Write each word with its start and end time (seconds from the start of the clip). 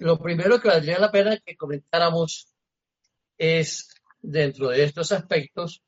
lo 0.00 0.18
primero 0.18 0.60
que 0.60 0.68
valdría 0.68 0.98
la 0.98 1.10
pena 1.10 1.38
que 1.38 1.56
comentáramos 1.56 2.48
es, 3.38 3.88
dentro 4.20 4.68
de 4.68 4.84
estos 4.84 5.12
aspectos, 5.12 5.82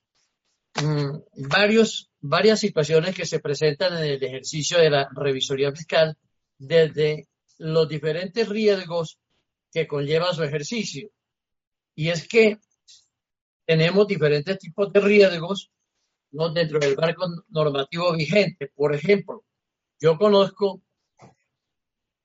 mm, 0.82 1.48
varios, 1.48 2.10
varias 2.20 2.60
situaciones 2.60 3.14
que 3.14 3.26
se 3.26 3.40
presentan 3.40 3.96
en 3.98 4.04
el 4.04 4.22
ejercicio 4.22 4.78
de 4.78 4.90
la 4.90 5.08
revisoría 5.14 5.72
fiscal 5.72 6.16
desde 6.58 7.28
los 7.58 7.88
diferentes 7.88 8.48
riesgos 8.48 9.18
que 9.72 9.86
conlleva 9.86 10.34
su 10.34 10.42
ejercicio. 10.42 11.10
Y 11.94 12.10
es 12.10 12.28
que 12.28 12.58
tenemos 13.64 14.06
diferentes 14.06 14.58
tipos 14.58 14.92
de 14.92 15.00
riesgos 15.00 15.70
¿no? 16.30 16.50
dentro 16.50 16.78
del 16.78 16.96
marco 16.96 17.26
normativo 17.48 18.12
vigente. 18.14 18.70
Por 18.74 18.94
ejemplo, 18.94 19.44
yo 20.00 20.16
conozco 20.18 20.82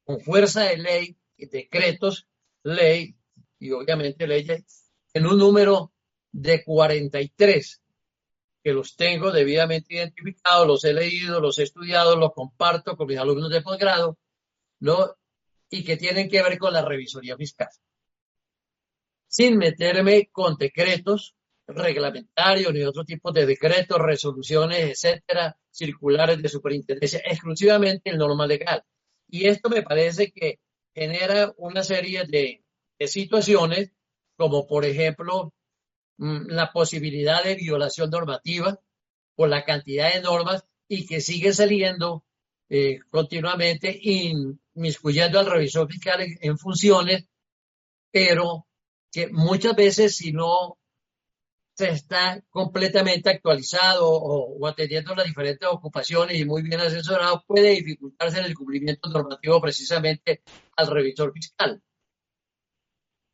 con 0.04 0.20
fuerza 0.20 0.64
de 0.64 0.78
ley 0.78 1.18
decretos, 1.48 2.28
ley 2.64 3.16
y 3.60 3.72
obviamente 3.72 4.28
leyes 4.28 4.92
en 5.14 5.26
un 5.28 5.38
número 5.38 5.94
de 6.32 6.64
43 6.64 7.82
que 8.64 8.74
los 8.74 8.96
tengo 8.96 9.32
debidamente 9.32 9.96
identificados, 9.96 10.68
los 10.68 10.84
he 10.84 10.94
leído, 10.94 11.40
los 11.40 11.58
he 11.58 11.64
estudiado, 11.64 12.16
los 12.16 12.34
comparto 12.34 12.96
con 12.96 13.08
mis 13.08 13.18
alumnos 13.18 13.50
de 13.50 13.62
posgrado, 13.62 14.18
¿no? 14.80 15.16
Y 15.70 15.84
que 15.84 15.98
tienen 15.98 16.30
que 16.30 16.44
ver 16.44 16.58
con 16.60 16.74
la 16.74 16.84
revisoría 16.86 17.36
fiscal. 17.36 17.70
Sin 19.28 19.58
meterme 19.58 20.30
con 20.32 20.58
decretos 20.58 21.36
reglamentarios 21.68 22.74
ni 22.74 22.84
otro 22.84 23.04
tipo 23.06 23.32
de 23.32 23.46
decretos, 23.46 23.98
resoluciones, 23.98 24.92
etcétera, 24.92 25.58
circulares 25.70 26.42
de 26.42 26.50
superintendencia, 26.50 27.22
exclusivamente 27.24 28.10
el 28.10 28.18
norma 28.18 28.46
legal. 28.46 28.84
Y 29.28 29.48
esto 29.48 29.70
me 29.70 29.82
parece 29.82 30.32
que 30.32 30.60
genera 30.94 31.54
una 31.58 31.84
serie 31.84 32.26
de, 32.26 32.64
situaciones, 33.08 33.92
como 34.38 34.68
por 34.68 34.86
ejemplo 34.86 35.54
mm, 36.18 36.48
la 36.50 36.72
posibilidad 36.72 37.44
de 37.44 37.56
violación 37.56 38.12
normativa 38.12 38.80
por 39.36 39.50
la 39.50 39.66
cantidad 39.66 40.14
de 40.14 40.22
normas 40.22 40.64
y 40.88 41.08
que 41.08 41.20
sigue 41.20 41.52
saliendo 41.52 42.24
eh, 42.70 43.00
continuamente 43.10 44.00
inmiscuyendo 44.02 45.40
al 45.40 45.48
revisor 45.48 45.92
fiscal 45.92 46.20
en 46.42 46.58
funciones, 46.60 47.26
pero 48.12 48.68
que 49.12 49.28
muchas 49.28 49.76
veces 49.76 50.16
si 50.16 50.32
no 50.32 50.78
está 51.78 52.44
completamente 52.50 53.30
actualizado 53.30 54.10
o, 54.10 54.68
atendiendo 54.68 55.16
las 55.16 55.26
diferentes 55.26 55.68
ocupaciones 55.70 56.40
y 56.40 56.46
muy 56.46 56.62
bien 56.62 56.80
asesorado, 56.80 57.44
puede 57.48 57.72
dificultarse 57.72 58.40
el 58.40 58.56
cumplimiento 58.56 59.10
normativo 59.10 59.62
precisamente 59.62 60.44
al 60.76 60.88
revisor 60.88 61.34
fiscal. 61.34 61.82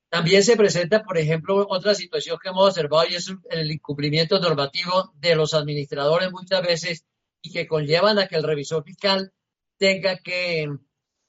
También 0.10 0.44
se 0.44 0.56
presenta, 0.56 1.04
por 1.04 1.18
ejemplo, 1.18 1.68
otra 1.70 1.94
situación 1.94 2.38
que 2.42 2.50
hemos 2.50 2.68
observado 2.68 3.08
y 3.10 3.16
es 3.16 3.30
el 3.50 3.72
incumplimiento 3.72 4.40
normativo 4.40 5.12
de 5.16 5.36
los 5.36 5.54
administradores 5.54 6.32
muchas 6.32 6.62
veces 6.62 7.06
y 7.42 7.52
que 7.52 7.68
conllevan 7.68 8.18
a 8.18 8.28
que 8.28 8.38
el 8.38 8.44
revisor 8.44 8.84
fiscal 8.84 9.34
tenga 9.78 10.18
que, 10.18 10.68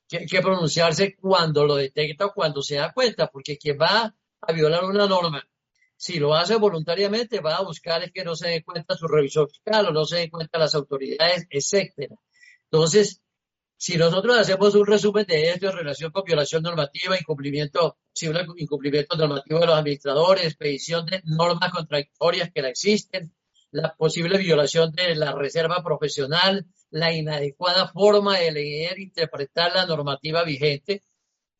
que 0.08 0.40
pronunciarse 0.40 1.16
cuando 1.16 1.66
lo 1.66 1.74
detecta 1.74 2.26
o 2.26 2.32
cuando 2.32 2.62
se 2.62 2.76
da 2.76 2.92
cuenta, 2.92 3.26
porque 3.26 3.58
quien 3.58 3.78
va 3.80 4.14
a 4.40 4.52
violar 4.52 4.84
una 4.84 5.06
norma 5.08 5.44
si 5.98 6.20
lo 6.20 6.34
hace 6.36 6.54
voluntariamente, 6.54 7.40
va 7.40 7.56
a 7.56 7.64
buscar 7.64 8.04
es 8.04 8.12
que 8.12 8.22
no 8.22 8.36
se 8.36 8.48
dé 8.48 8.62
cuenta 8.62 8.96
su 8.96 9.08
revisor 9.08 9.50
fiscal 9.50 9.86
o 9.86 9.92
no 9.92 10.04
se 10.04 10.18
den 10.18 10.30
cuenta 10.30 10.56
las 10.56 10.76
autoridades, 10.76 11.48
etcétera. 11.50 12.14
Entonces, 12.70 13.20
si 13.76 13.96
nosotros 13.96 14.38
hacemos 14.38 14.76
un 14.76 14.86
resumen 14.86 15.26
de 15.26 15.50
esto 15.50 15.66
en 15.66 15.76
relación 15.76 16.12
con 16.12 16.22
violación 16.22 16.62
normativa, 16.62 17.18
incumplimiento, 17.18 17.98
si 18.12 18.28
un 18.28 18.36
incumplimiento 18.58 19.16
normativo 19.16 19.58
de 19.58 19.66
los 19.66 19.76
administradores, 19.76 20.44
expedición 20.44 21.04
de 21.06 21.20
normas 21.24 21.72
contradictorias 21.72 22.52
que 22.54 22.62
la 22.62 22.68
existen, 22.68 23.34
la 23.72 23.96
posible 23.96 24.38
violación 24.38 24.92
de 24.92 25.16
la 25.16 25.32
reserva 25.32 25.82
profesional, 25.82 26.64
la 26.90 27.12
inadecuada 27.12 27.88
forma 27.88 28.38
de 28.38 28.52
leer 28.52 28.98
e 28.98 29.02
interpretar 29.02 29.74
la 29.74 29.84
normativa 29.84 30.44
vigente, 30.44 31.02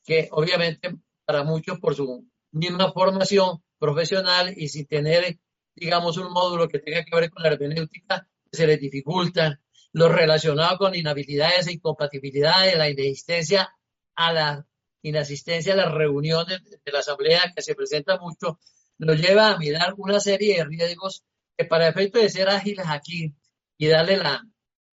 que 0.05 0.29
obviamente 0.31 0.97
para 1.25 1.43
muchos 1.43 1.81
por 1.81 1.97
su 1.97 2.25
misma 2.53 2.93
formación 2.93 3.63
profesional 3.79 4.53
y 4.57 4.69
sin 4.69 4.87
tener, 4.87 5.39
digamos, 5.75 6.17
un 6.17 6.33
módulo 6.33 6.69
que 6.69 6.79
tenga 6.79 7.05
que 7.05 7.15
ver 7.15 7.31
con 7.31 7.43
la 7.43 7.51
hermenéutica, 7.51 8.29
se 8.51 8.67
les 8.67 8.81
dificulta. 8.81 9.61
Lo 9.93 10.09
relacionado 10.09 10.77
con 10.79 10.95
inhabilidades 10.95 11.67
e 11.67 11.73
incompatibilidades, 11.73 12.77
la 12.77 12.91
inexistencia 12.91 13.75
a 14.15 14.33
la 14.33 14.67
inasistencia 15.03 15.73
a 15.73 15.77
las 15.77 15.93
reuniones 15.93 16.63
de 16.63 16.93
la 16.93 16.99
asamblea 16.99 17.53
que 17.55 17.63
se 17.63 17.75
presenta 17.75 18.19
mucho, 18.19 18.59
nos 18.99 19.21
lleva 19.21 19.51
a 19.51 19.59
mirar 19.59 19.95
una 19.97 20.21
serie 20.21 20.57
de 20.57 20.65
riesgos 20.65 21.25
que 21.57 21.65
para 21.65 21.89
efecto 21.89 22.19
de 22.19 22.29
ser 22.29 22.49
ágiles 22.49 22.87
aquí 22.89 23.35
y 23.77 23.87
darle 23.87 24.17
la, 24.17 24.45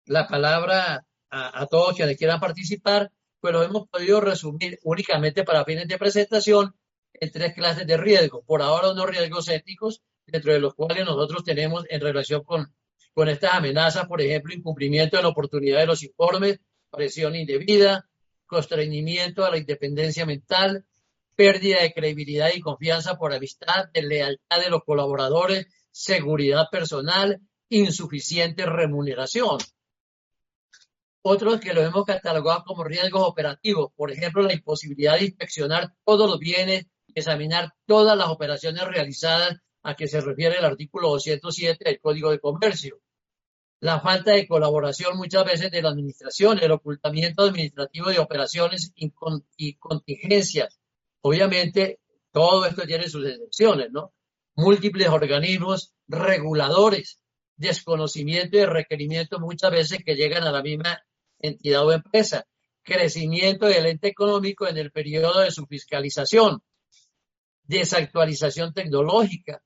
la 0.05 0.27
palabra 0.27 1.05
a, 1.29 1.65
todos 1.65 1.95
quienes 1.95 2.17
quieran 2.17 2.39
participar, 2.39 3.11
pues 3.39 3.53
lo 3.53 3.63
hemos 3.63 3.88
podido 3.88 4.21
resumir 4.21 4.79
únicamente 4.83 5.44
para 5.44 5.65
fines 5.65 5.88
de 5.88 5.97
presentación 5.97 6.75
en 7.13 7.31
tres 7.31 7.53
clases 7.53 7.88
de 7.88 7.97
riesgo. 7.97 8.44
Por 8.44 8.62
ahora, 8.62 8.91
unos 8.91 9.09
riesgos 9.09 9.47
éticos, 9.50 10.01
dentro 10.25 10.53
de 10.53 10.59
los 10.59 10.74
cuales 10.74 11.06
nosotros 11.06 11.44
tenemos 11.44 11.85
en 11.90 12.01
relación 12.01 12.44
con, 12.44 12.74
con 13.13 13.29
estas 13.29 13.53
amenazas, 13.53 14.07
por 14.07 14.22
ejemplo, 14.22 14.53
incumplimiento 14.53 15.18
de 15.18 15.24
la 15.24 15.29
oportunidad 15.29 15.79
de 15.79 15.88
los 15.88 16.03
informes, 16.03 16.59
presión 16.90 17.35
indebida, 17.35 18.07
constreñimiento 18.46 19.46
a 19.46 19.51
la 19.51 19.57
independencia 19.57 20.25
mental, 20.25 20.85
pérdida 21.35 21.81
de 21.81 21.94
credibilidad 21.94 22.50
y 22.53 22.62
confianza 22.62 23.18
por 23.18 23.34
amistad, 23.34 23.90
de 23.94 24.03
lealtad 24.03 24.59
de 24.59 24.69
los 24.69 24.84
colaboradores, 24.84 25.68
seguridad 25.91 26.68
personal, 26.72 27.41
insuficiente 27.69 28.66
remuneración. 28.66 29.57
Otros 31.22 31.59
que 31.59 31.74
los 31.74 31.85
hemos 31.85 32.06
catalogado 32.06 32.63
como 32.66 32.84
riesgos 32.84 33.24
operativos, 33.25 33.91
por 33.95 34.12
ejemplo, 34.12 34.44
la 34.44 34.53
imposibilidad 34.53 35.18
de 35.18 35.25
inspeccionar 35.25 35.94
todos 36.03 36.30
los 36.30 36.38
bienes 36.38 36.85
examinar 37.16 37.74
todas 37.85 38.18
las 38.18 38.29
operaciones 38.29 38.84
realizadas 38.85 39.57
a 39.84 39.96
que 39.96 40.07
se 40.07 40.22
refiere 40.22 40.57
el 40.57 40.66
artículo 40.66 41.09
207 41.09 41.84
del 41.84 42.00
Código 42.00 42.31
de 42.31 42.40
Comercio. 42.40 43.00
La 43.81 44.00
falta 44.00 44.31
de 44.31 44.47
colaboración 44.47 45.18
muchas 45.18 45.44
veces 45.44 45.69
de 45.69 45.81
la 45.81 45.90
administración, 45.90 46.57
el 46.62 46.72
ocultamiento 46.72 47.44
administrativo 47.44 48.09
de 48.09 48.19
operaciones 48.19 48.94
y 48.96 49.12
contingencias. 49.78 50.79
Obviamente, 51.22 52.00
todo 52.31 52.66
esto 52.66 52.84
tiene 52.84 53.09
sus 53.09 53.25
excepciones, 53.28 53.91
¿no? 53.91 54.13
Múltiples 54.56 55.09
organismos 55.09 55.94
reguladores, 56.07 57.19
desconocimiento 57.57 58.57
y 58.57 58.66
requerimientos 58.66 59.40
muchas 59.40 59.72
veces 59.72 60.00
que 60.06 60.16
llegan 60.16 60.44
a 60.44 60.51
la 60.51 60.63
misma 60.63 61.01
entidad 61.40 61.85
o 61.85 61.91
empresa, 61.91 62.45
crecimiento 62.84 63.68
del 63.68 63.85
ente 63.85 64.07
económico 64.07 64.68
en 64.68 64.78
el 64.78 64.91
periodo 64.91 65.41
de 65.41 65.51
su 65.51 65.66
fiscalización, 65.66 66.62
desactualización 67.63 68.74
tecnológica, 68.74 69.62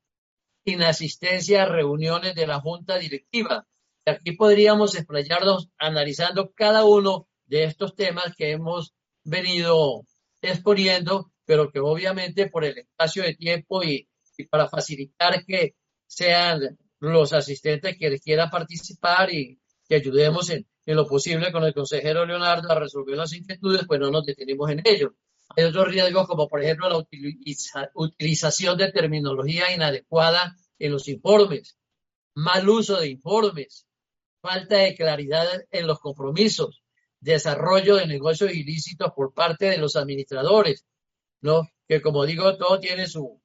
inasistencia 0.65 1.63
a 1.63 1.65
reuniones 1.65 2.35
de 2.35 2.47
la 2.47 2.59
junta 2.59 2.97
directiva. 2.97 3.65
Aquí 4.05 4.33
podríamos 4.33 4.95
explayarnos 4.95 5.69
analizando 5.77 6.51
cada 6.53 6.85
uno 6.85 7.27
de 7.45 7.63
estos 7.65 7.95
temas 7.95 8.35
que 8.35 8.51
hemos 8.51 8.93
venido 9.23 10.05
exponiendo, 10.41 11.31
pero 11.45 11.71
que 11.71 11.79
obviamente 11.79 12.49
por 12.49 12.63
el 12.65 12.77
espacio 12.77 13.23
de 13.23 13.35
tiempo 13.35 13.83
y, 13.83 14.07
para 14.51 14.69
facilitar 14.69 15.43
que 15.45 15.75
sean 16.05 16.77
los 16.99 17.33
asistentes 17.33 17.97
que 17.97 18.19
quieran 18.19 18.51
participar 18.51 19.33
y 19.33 19.59
que 19.89 19.95
ayudemos 19.95 20.49
en, 20.51 20.67
en, 20.85 20.95
lo 20.95 21.07
posible 21.07 21.51
con 21.51 21.63
el 21.63 21.73
consejero 21.73 22.25
Leonardo 22.25 22.71
a 22.71 22.79
resolver 22.79 23.17
las 23.17 23.33
inquietudes, 23.33 23.85
pues 23.87 23.99
no 23.99 24.11
nos 24.11 24.25
detenemos 24.25 24.69
en 24.69 24.81
ello. 24.85 25.15
Hay 25.57 25.63
otros 25.63 25.87
riesgos 25.87 26.27
como 26.27 26.47
por 26.47 26.63
ejemplo 26.63 26.87
la 26.87 27.03
utilización 27.95 28.77
de 28.77 28.91
terminología 28.91 29.73
inadecuada 29.73 30.55
en 30.77 30.91
los 30.91 31.07
informes, 31.07 31.79
mal 32.35 32.69
uso 32.69 32.99
de 32.99 33.09
informes, 33.09 33.87
falta 34.39 34.77
de 34.77 34.95
claridad 34.95 35.47
en 35.71 35.87
los 35.87 35.99
compromisos, 35.99 36.83
desarrollo 37.19 37.95
de 37.95 38.05
negocios 38.05 38.53
ilícitos 38.53 39.11
por 39.15 39.33
parte 39.33 39.65
de 39.65 39.79
los 39.79 39.95
administradores, 39.95 40.85
¿no? 41.41 41.67
Que 41.87 42.01
como 42.01 42.27
digo, 42.27 42.55
todo 42.55 42.79
tiene 42.79 43.07
su, 43.07 43.41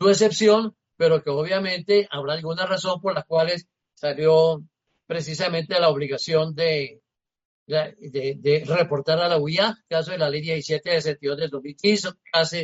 excepción, 0.00 0.76
pero 0.96 1.22
que 1.22 1.30
obviamente 1.30 2.08
habrá 2.10 2.32
alguna 2.32 2.66
razón 2.66 3.00
por 3.00 3.14
la 3.14 3.22
cual 3.22 3.52
salió 3.94 4.64
precisamente 5.06 5.78
la 5.78 5.90
obligación 5.90 6.56
de, 6.56 7.03
de, 7.66 8.64
reportar 8.66 9.18
a 9.20 9.28
la 9.28 9.38
UIA, 9.38 9.76
caso 9.88 10.10
de 10.10 10.18
la 10.18 10.28
ley 10.28 10.42
17 10.42 10.90
de 10.90 11.00
72 11.00 11.38
del 11.38 11.50
2015, 11.50 12.08
caso, 12.30 12.56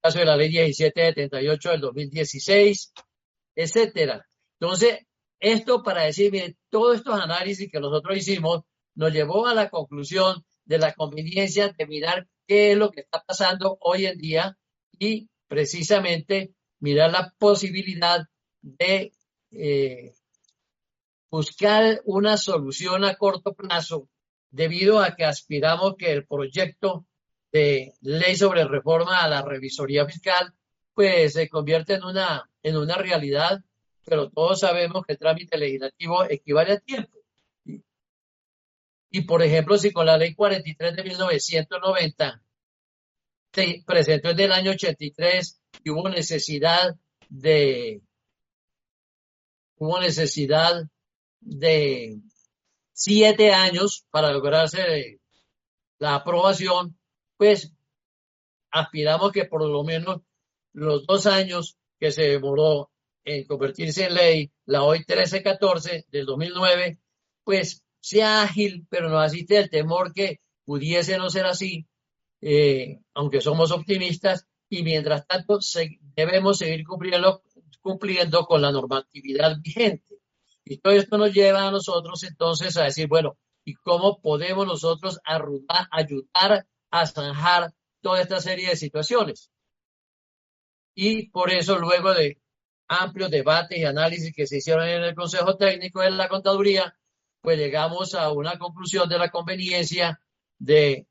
caso 0.00 0.18
de 0.18 0.24
la 0.24 0.36
ley 0.36 0.48
17 0.48 1.00
de 1.00 1.12
38 1.12 1.70
del 1.70 1.80
2016, 1.80 2.92
etcétera. 3.54 4.26
Entonces, 4.60 4.98
esto 5.40 5.82
para 5.82 6.02
decir, 6.02 6.30
bien, 6.30 6.56
todos 6.70 6.96
estos 6.96 7.20
análisis 7.20 7.70
que 7.70 7.80
nosotros 7.80 8.16
hicimos 8.16 8.62
nos 8.94 9.12
llevó 9.12 9.46
a 9.46 9.54
la 9.54 9.70
conclusión 9.70 10.44
de 10.64 10.78
la 10.78 10.92
conveniencia 10.92 11.68
de 11.76 11.86
mirar 11.86 12.26
qué 12.46 12.72
es 12.72 12.78
lo 12.78 12.90
que 12.90 13.02
está 13.02 13.22
pasando 13.24 13.78
hoy 13.80 14.06
en 14.06 14.18
día 14.18 14.58
y 14.98 15.28
precisamente 15.46 16.52
mirar 16.80 17.12
la 17.12 17.32
posibilidad 17.38 18.26
de 18.60 19.12
eh, 19.52 20.12
buscar 21.30 22.02
una 22.04 22.36
solución 22.36 23.04
a 23.04 23.14
corto 23.14 23.54
plazo 23.54 24.08
debido 24.50 25.00
a 25.00 25.14
que 25.14 25.24
aspiramos 25.24 25.94
que 25.96 26.12
el 26.12 26.26
proyecto 26.26 27.06
de 27.52 27.94
ley 28.02 28.36
sobre 28.36 28.64
reforma 28.64 29.20
a 29.20 29.28
la 29.28 29.42
revisoría 29.42 30.06
fiscal 30.06 30.54
pues 30.94 31.34
se 31.34 31.48
convierte 31.48 31.94
en 31.94 32.02
una, 32.02 32.50
en 32.60 32.76
una 32.76 32.96
realidad, 32.96 33.62
pero 34.04 34.30
todos 34.30 34.58
sabemos 34.58 35.04
que 35.06 35.16
trámite 35.16 35.56
legislativo 35.56 36.24
equivale 36.28 36.72
a 36.72 36.80
tiempo. 36.80 37.18
Y, 39.10 39.20
por 39.22 39.42
ejemplo, 39.42 39.78
si 39.78 39.92
con 39.92 40.06
la 40.06 40.18
ley 40.18 40.34
43 40.34 40.96
de 40.96 41.02
1990 41.04 42.42
se 43.52 43.82
presentó 43.86 44.30
en 44.30 44.40
el 44.40 44.52
año 44.52 44.72
83 44.72 45.60
y 45.84 45.90
hubo 45.90 46.08
necesidad 46.08 46.96
de 47.28 48.02
hubo 49.76 50.00
necesidad 50.00 50.82
de 51.40 52.18
siete 52.98 53.52
años 53.52 54.04
para 54.10 54.32
lograrse 54.32 55.20
la 55.98 56.16
aprobación, 56.16 56.98
pues 57.36 57.72
aspiramos 58.72 59.30
que 59.30 59.44
por 59.44 59.64
lo 59.64 59.84
menos 59.84 60.22
los 60.72 61.06
dos 61.06 61.26
años 61.26 61.78
que 62.00 62.10
se 62.10 62.22
demoró 62.22 62.90
en 63.24 63.44
convertirse 63.46 64.06
en 64.06 64.14
ley, 64.14 64.52
la 64.66 64.82
hoy 64.82 64.98
1314 64.98 66.06
del 66.10 66.26
2009, 66.26 66.98
pues 67.44 67.84
sea 68.00 68.42
ágil, 68.42 68.84
pero 68.90 69.08
nos 69.08 69.24
asiste 69.24 69.58
el 69.58 69.70
temor 69.70 70.12
que 70.12 70.40
pudiese 70.64 71.18
no 71.18 71.30
ser 71.30 71.46
así, 71.46 71.86
eh, 72.40 72.98
aunque 73.14 73.40
somos 73.40 73.70
optimistas, 73.70 74.48
y 74.68 74.82
mientras 74.82 75.24
tanto 75.26 75.60
debemos 76.16 76.58
seguir 76.58 76.84
cumpliendo, 76.84 77.42
cumpliendo 77.80 78.44
con 78.44 78.60
la 78.60 78.72
normatividad 78.72 79.56
vigente. 79.60 80.17
Y 80.70 80.78
todo 80.78 80.92
esto 80.92 81.16
nos 81.16 81.32
lleva 81.32 81.66
a 81.66 81.70
nosotros 81.70 82.22
entonces 82.24 82.76
a 82.76 82.84
decir, 82.84 83.08
bueno, 83.08 83.38
¿y 83.64 83.74
cómo 83.74 84.20
podemos 84.20 84.66
nosotros 84.66 85.18
ayudar 85.24 86.66
a 86.90 87.06
zanjar 87.06 87.72
toda 88.02 88.20
esta 88.20 88.38
serie 88.40 88.68
de 88.68 88.76
situaciones? 88.76 89.50
Y 90.94 91.30
por 91.30 91.50
eso, 91.50 91.78
luego 91.78 92.12
de 92.12 92.38
amplios 92.86 93.30
debates 93.30 93.78
y 93.78 93.84
análisis 93.84 94.34
que 94.34 94.46
se 94.46 94.58
hicieron 94.58 94.86
en 94.86 95.02
el 95.02 95.14
Consejo 95.14 95.56
Técnico 95.56 96.00
de 96.00 96.10
la 96.10 96.28
Contaduría, 96.28 96.94
pues 97.40 97.58
llegamos 97.58 98.14
a 98.14 98.30
una 98.30 98.58
conclusión 98.58 99.08
de 99.08 99.18
la 99.18 99.30
conveniencia 99.30 100.20
de 100.58 101.06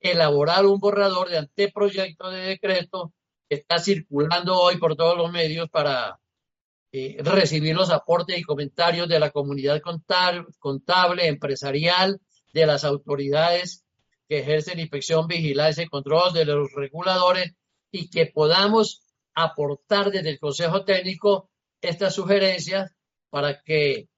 elaborar 0.00 0.64
un 0.64 0.78
borrador 0.80 1.28
de 1.28 1.38
anteproyecto 1.38 2.30
de 2.30 2.40
decreto 2.40 3.12
que 3.50 3.56
está 3.56 3.78
circulando 3.78 4.58
hoy 4.58 4.78
por 4.78 4.96
todos 4.96 5.16
los 5.16 5.30
medios 5.30 5.68
para 5.68 6.18
eh, 6.96 7.16
recibir 7.24 7.74
los 7.74 7.90
aportes 7.90 8.38
y 8.38 8.44
comentarios 8.44 9.08
de 9.08 9.18
la 9.18 9.32
comunidad 9.32 9.80
contable, 9.80 11.26
empresarial, 11.26 12.20
de 12.52 12.66
las 12.66 12.84
autoridades 12.84 13.84
que 14.28 14.38
ejercen 14.38 14.78
inspección, 14.78 15.26
vigilancia 15.26 15.82
y 15.82 15.88
control, 15.88 16.32
de 16.32 16.44
los 16.44 16.70
reguladores 16.72 17.52
y 17.90 18.08
que 18.10 18.26
podamos 18.26 19.02
aportar 19.34 20.12
desde 20.12 20.30
el 20.30 20.38
Consejo 20.38 20.84
Técnico 20.84 21.50
estas 21.80 22.14
sugerencias 22.14 22.92
para 23.28 23.60
que 23.60 24.08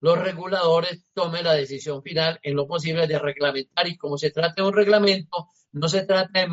los 0.00 0.18
reguladores 0.18 1.04
tomen 1.12 1.44
la 1.44 1.52
decisión 1.52 2.02
final 2.02 2.40
en 2.42 2.56
lo 2.56 2.66
posible 2.66 3.06
de 3.06 3.18
reglamentar. 3.18 3.86
Y 3.88 3.98
como 3.98 4.16
se 4.16 4.30
trata 4.30 4.62
de 4.62 4.68
un 4.68 4.74
reglamento, 4.74 5.48
no 5.72 5.86
se 5.86 6.06
trata 6.06 6.40
de 6.40 6.48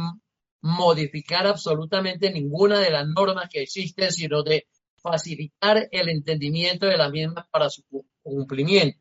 modificar 0.59 1.47
absolutamente 1.47 2.31
ninguna 2.31 2.79
de 2.79 2.89
las 2.89 3.07
normas 3.07 3.47
que 3.49 3.61
existen, 3.61 4.11
sino 4.11 4.43
de 4.43 4.67
facilitar 5.01 5.87
el 5.91 6.09
entendimiento 6.09 6.85
de 6.85 6.97
las 6.97 7.11
mismas 7.11 7.47
para 7.49 7.69
su 7.69 7.83
cumplimiento. 8.21 8.99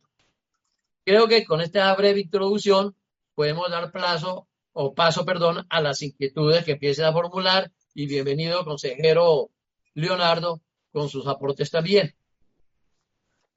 Creo 1.04 1.26
que 1.28 1.44
con 1.44 1.60
esta 1.60 1.94
breve 1.94 2.20
introducción 2.20 2.94
podemos 3.34 3.70
dar 3.70 3.90
plazo 3.90 4.46
o 4.72 4.94
paso, 4.94 5.24
perdón, 5.24 5.66
a 5.70 5.80
las 5.80 6.02
inquietudes 6.02 6.64
que 6.64 6.72
empiecen 6.72 7.06
a 7.06 7.12
formular 7.12 7.70
y 7.94 8.06
bienvenido 8.06 8.64
consejero 8.64 9.50
Leonardo 9.94 10.60
con 10.92 11.08
sus 11.08 11.26
aportes 11.26 11.70
también. 11.70 12.14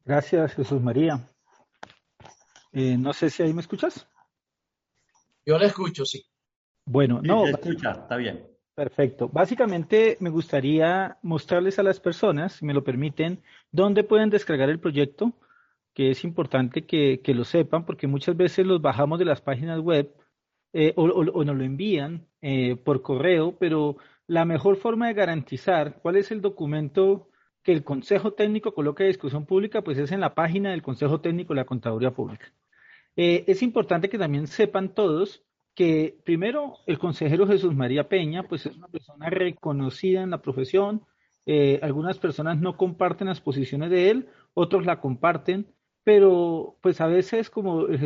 Gracias, 0.04 0.54
Jesús 0.54 0.82
María. 0.82 1.30
Eh, 2.72 2.98
no 2.98 3.14
sé 3.14 3.30
si 3.30 3.44
ahí 3.44 3.54
me 3.54 3.62
escuchas. 3.62 4.08
Yo 5.46 5.58
le 5.58 5.68
escucho, 5.68 6.06
sí. 6.06 6.26
Bueno, 6.86 7.22
no. 7.22 7.46
Se 7.46 7.52
escucha, 7.52 7.92
está 7.92 8.16
bien. 8.16 8.51
Perfecto. 8.82 9.30
Básicamente 9.32 10.18
me 10.22 10.32
gustaría 10.32 11.20
mostrarles 11.22 11.78
a 11.78 11.84
las 11.84 12.00
personas, 12.00 12.54
si 12.54 12.66
me 12.66 12.74
lo 12.74 12.84
permiten, 12.84 13.44
dónde 13.72 14.04
pueden 14.04 14.32
descargar 14.32 14.72
el 14.72 14.80
proyecto, 14.80 15.34
que 15.94 16.10
es 16.10 16.24
importante 16.24 16.88
que, 16.88 17.22
lo 17.28 17.44
sepan, 17.44 17.86
porque 17.86 18.08
muchas 18.08 18.36
veces 18.36 18.66
los 18.66 18.82
bajamos 18.82 19.20
de 19.20 19.26
las 19.26 19.40
páginas 19.40 19.80
web 19.82 20.12
eh, 20.74 20.94
o, 20.96 21.24
nos 21.24 21.56
lo 21.56 21.64
envían 21.64 22.26
eh, 22.42 22.76
por 22.76 23.04
correo, 23.04 23.56
pero 23.60 23.98
la 24.26 24.46
mejor 24.46 24.78
forma 24.78 25.10
de 25.10 25.14
garantizar 25.14 26.00
cuál 26.02 26.16
es 26.16 26.32
el 26.32 26.42
documento 26.42 27.30
que 27.62 27.74
el 27.74 27.84
Consejo 27.84 28.34
Técnico 28.34 28.74
coloque 28.74 29.04
a 29.04 29.08
discusión 29.08 29.46
pública, 29.46 29.84
pues 29.84 30.00
es 30.00 30.12
en 30.12 30.22
la 30.22 30.34
página 30.34 30.72
del 30.72 30.82
Consejo 30.82 31.22
Técnico 31.22 31.54
de 31.54 31.60
la 31.60 31.66
Contaduría 31.66 32.10
Pública. 32.10 32.52
Eh, 33.16 33.44
es 33.46 33.62
importante 33.62 34.10
que 34.10 34.18
también 34.18 34.48
sepan 34.48 34.96
todos 34.96 35.44
que 35.76 36.18
primero 36.26 36.78
el 36.86 37.00
consejero 37.00 37.48
Jesús 37.48 37.74
María 37.76 38.10
Peña, 38.10 38.44
pues 38.44 38.66
es 38.66 38.76
una 38.76 38.88
persona 38.88 39.30
reconocida 39.30 40.22
en 40.24 40.32
la 40.32 40.42
profesión. 40.42 41.04
Eh, 41.46 41.80
algunas 41.82 42.18
personas 42.20 42.60
no 42.60 42.78
comparten 42.78 43.28
las 43.28 43.42
posiciones 43.42 43.90
de 43.90 44.10
él, 44.10 44.30
otros 44.54 44.86
la 44.86 45.00
comparten, 45.00 45.68
pero 46.04 46.78
pues 46.82 47.00
a 47.00 47.08
veces, 47.08 47.50
como 47.50 47.86
el, 47.88 48.00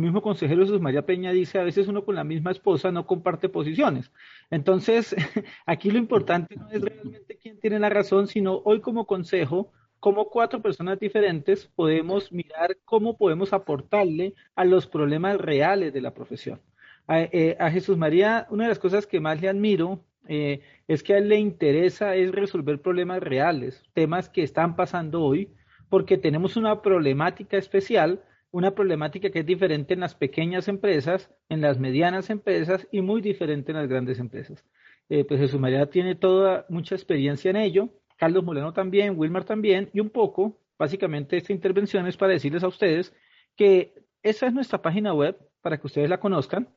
mismo 0.00 0.22
consejero 0.22 0.62
Jesús 0.62 0.80
María 0.80 1.04
Peña 1.04 1.32
dice, 1.32 1.58
a 1.58 1.64
veces 1.64 1.86
uno 1.86 2.04
con 2.04 2.14
la 2.14 2.24
misma 2.24 2.50
esposa 2.50 2.90
no 2.90 3.06
comparte 3.06 3.48
posiciones. 3.48 4.10
Entonces, 4.50 5.14
aquí 5.66 5.90
lo 5.90 5.98
importante 5.98 6.56
no 6.56 6.70
es 6.70 6.80
realmente 6.80 7.38
quién 7.38 7.60
tiene 7.60 7.78
la 7.78 7.90
razón, 7.90 8.26
sino 8.26 8.62
hoy 8.64 8.80
como 8.80 9.06
consejo, 9.06 9.70
como 10.00 10.30
cuatro 10.30 10.60
personas 10.62 10.98
diferentes 10.98 11.66
podemos 11.66 12.32
mirar 12.32 12.78
cómo 12.84 13.16
podemos 13.16 13.52
aportarle 13.52 14.34
a 14.56 14.64
los 14.64 14.86
problemas 14.86 15.38
reales 15.38 15.92
de 15.92 16.00
la 16.00 16.14
profesión. 16.14 16.60
Eh, 17.08 17.56
a, 17.58 17.70
Jesús 17.70 17.96
María, 17.96 18.46
una 18.50 18.64
de 18.64 18.68
las 18.68 18.78
cosas 18.78 19.06
que 19.06 19.20
más 19.20 19.40
le 19.40 19.48
admiro 19.48 20.04
eh, 20.28 20.60
es 20.86 21.02
que 21.02 21.14
a 21.14 21.18
él 21.18 21.28
le 21.28 21.36
interesa 21.36 22.14
es 22.14 22.30
resolver 22.32 22.80
problemas 22.80 23.20
reales, 23.20 23.82
temas 23.92 24.28
que 24.28 24.42
están 24.42 24.76
pasando 24.76 25.22
hoy, 25.22 25.52
porque 25.88 26.16
tenemos 26.16 26.56
una 26.56 26.80
problemática 26.80 27.56
especial, 27.56 28.22
una 28.50 28.74
problemática 28.74 29.30
que 29.30 29.40
es 29.40 29.46
diferente 29.46 29.94
en 29.94 30.00
las 30.00 30.14
pequeñas 30.14 30.68
empresas, 30.68 31.30
en 31.48 31.60
las 31.60 31.78
medianas 31.78 32.30
empresas 32.30 32.86
y 32.92 33.00
muy 33.00 33.20
diferente 33.20 33.72
en 33.72 33.78
las 33.78 33.88
grandes 33.88 34.18
empresas. 34.18 34.64
Eh, 35.08 35.24
pues 35.24 35.40
Jesús 35.40 35.60
María 35.60 35.86
tiene 35.86 36.14
toda 36.14 36.66
mucha 36.68 36.94
experiencia 36.94 37.50
en 37.50 37.56
ello, 37.56 37.90
Carlos 38.16 38.44
Moleno 38.44 38.72
también, 38.72 39.18
Wilmar 39.18 39.44
también, 39.44 39.90
y 39.92 40.00
un 40.00 40.10
poco, 40.10 40.60
básicamente 40.78 41.36
esta 41.36 41.52
intervención 41.52 42.06
es 42.06 42.16
para 42.16 42.32
decirles 42.32 42.62
a 42.62 42.68
ustedes 42.68 43.12
que 43.56 43.94
esa 44.22 44.46
es 44.46 44.54
nuestra 44.54 44.80
página 44.80 45.12
web, 45.12 45.36
para 45.60 45.78
que 45.78 45.86
ustedes 45.86 46.08
la 46.08 46.20
conozcan, 46.20 46.68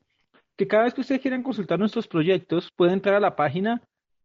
que 0.57 0.67
cada 0.67 0.83
vez 0.83 0.93
que 0.93 1.01
ustedes 1.01 1.21
quieran 1.21 1.43
consultar 1.43 1.79
nuestros 1.79 2.07
proyectos, 2.07 2.71
pueden 2.75 2.95
entrar 2.95 3.15
a 3.15 3.19
la 3.19 3.35
página 3.35 3.81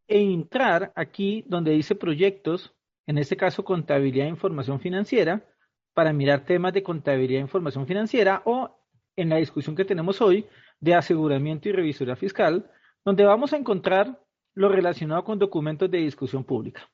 e 0.07 0.21
entrar 0.21 0.93
aquí 0.95 1.45
donde 1.47 1.73
dice 1.73 1.95
proyectos, 1.95 2.75
en 3.07 3.19
este 3.19 3.37
caso 3.37 3.65
contabilidad 3.65 4.27
e 4.27 4.31
información 4.31 4.81
financiera, 4.81 5.45
para 5.95 6.13
mirar 6.13 6.45
temas 6.45 6.73
de 6.73 6.83
contabilidad 6.83 7.41
e 7.41 7.43
información 7.43 7.87
financiera 7.87 8.43
o 8.45 8.79
en 9.17 9.29
la 9.29 9.37
discusión 9.37 9.75
que 9.75 9.85
tenemos 9.85 10.21
hoy 10.21 10.47
de 10.81 10.95
aseguramiento 10.95 11.69
y 11.69 11.73
revisoría 11.73 12.17
fiscal, 12.17 12.71
donde 13.05 13.25
vamos 13.25 13.53
a 13.53 13.57
encontrar 13.57 14.21
lo 14.55 14.69
relacionado 14.69 15.25
con 15.25 15.39
documentos 15.39 15.91
de 15.91 15.99
discusión 15.99 16.45
pública. 16.45 16.89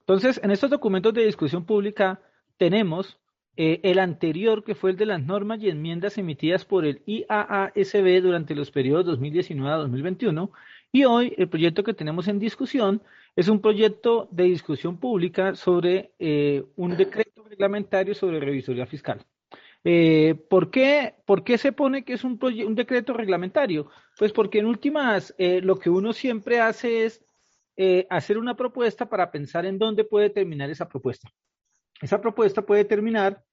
Entonces, 0.00 0.40
en 0.42 0.50
estos 0.50 0.70
documentos 0.70 1.14
de 1.14 1.24
discusión 1.24 1.64
pública 1.64 2.20
tenemos 2.56 3.19
eh, 3.56 3.80
el 3.82 3.98
anterior, 3.98 4.64
que 4.64 4.74
fue 4.74 4.90
el 4.90 4.96
de 4.96 5.06
las 5.06 5.22
normas 5.22 5.60
y 5.60 5.68
enmiendas 5.68 6.18
emitidas 6.18 6.64
por 6.64 6.84
el 6.84 7.02
IAASB 7.04 8.22
durante 8.22 8.54
los 8.54 8.70
periodos 8.70 9.06
2019 9.06 9.74
a 9.74 9.76
2021. 9.76 10.50
Y 10.92 11.04
hoy 11.04 11.34
el 11.36 11.48
proyecto 11.48 11.82
que 11.82 11.94
tenemos 11.94 12.28
en 12.28 12.38
discusión 12.38 13.02
es 13.36 13.48
un 13.48 13.60
proyecto 13.60 14.28
de 14.30 14.44
discusión 14.44 14.98
pública 14.98 15.54
sobre 15.56 16.12
eh, 16.18 16.64
un 16.76 16.96
decreto 16.96 17.44
reglamentario 17.44 18.14
sobre 18.14 18.40
revisoría 18.40 18.86
fiscal. 18.86 19.24
Eh, 19.82 20.36
¿por, 20.48 20.70
qué, 20.70 21.14
¿por, 21.26 21.42
qué, 21.42 21.58
se 21.58 21.72
pone 21.72 22.04
que 22.04 22.14
es 22.14 22.24
un, 22.24 22.38
un 22.42 22.74
decreto 22.74 23.12
reglamentario? 23.14 23.90
Pues 24.18 24.32
porque 24.32 24.58
en 24.58 24.66
últimas 24.66 25.34
lo 25.38 25.78
que 25.78 25.90
uno 25.90 26.12
siempre 26.12 26.60
hace 26.60 27.04
es 27.04 27.24
hacer 28.10 28.36
una 28.38 28.56
propuesta 28.56 29.08
para 29.08 29.30
pensar 29.30 29.64
en 29.64 29.78
dónde 29.78 30.04
puede 30.04 30.30
terminar 30.30 30.70
esa 30.70 30.88
propuesta. 30.88 31.30
Esa 32.00 32.20
propuesta 32.20 32.62
puede 32.62 32.84
terminar 32.84 33.44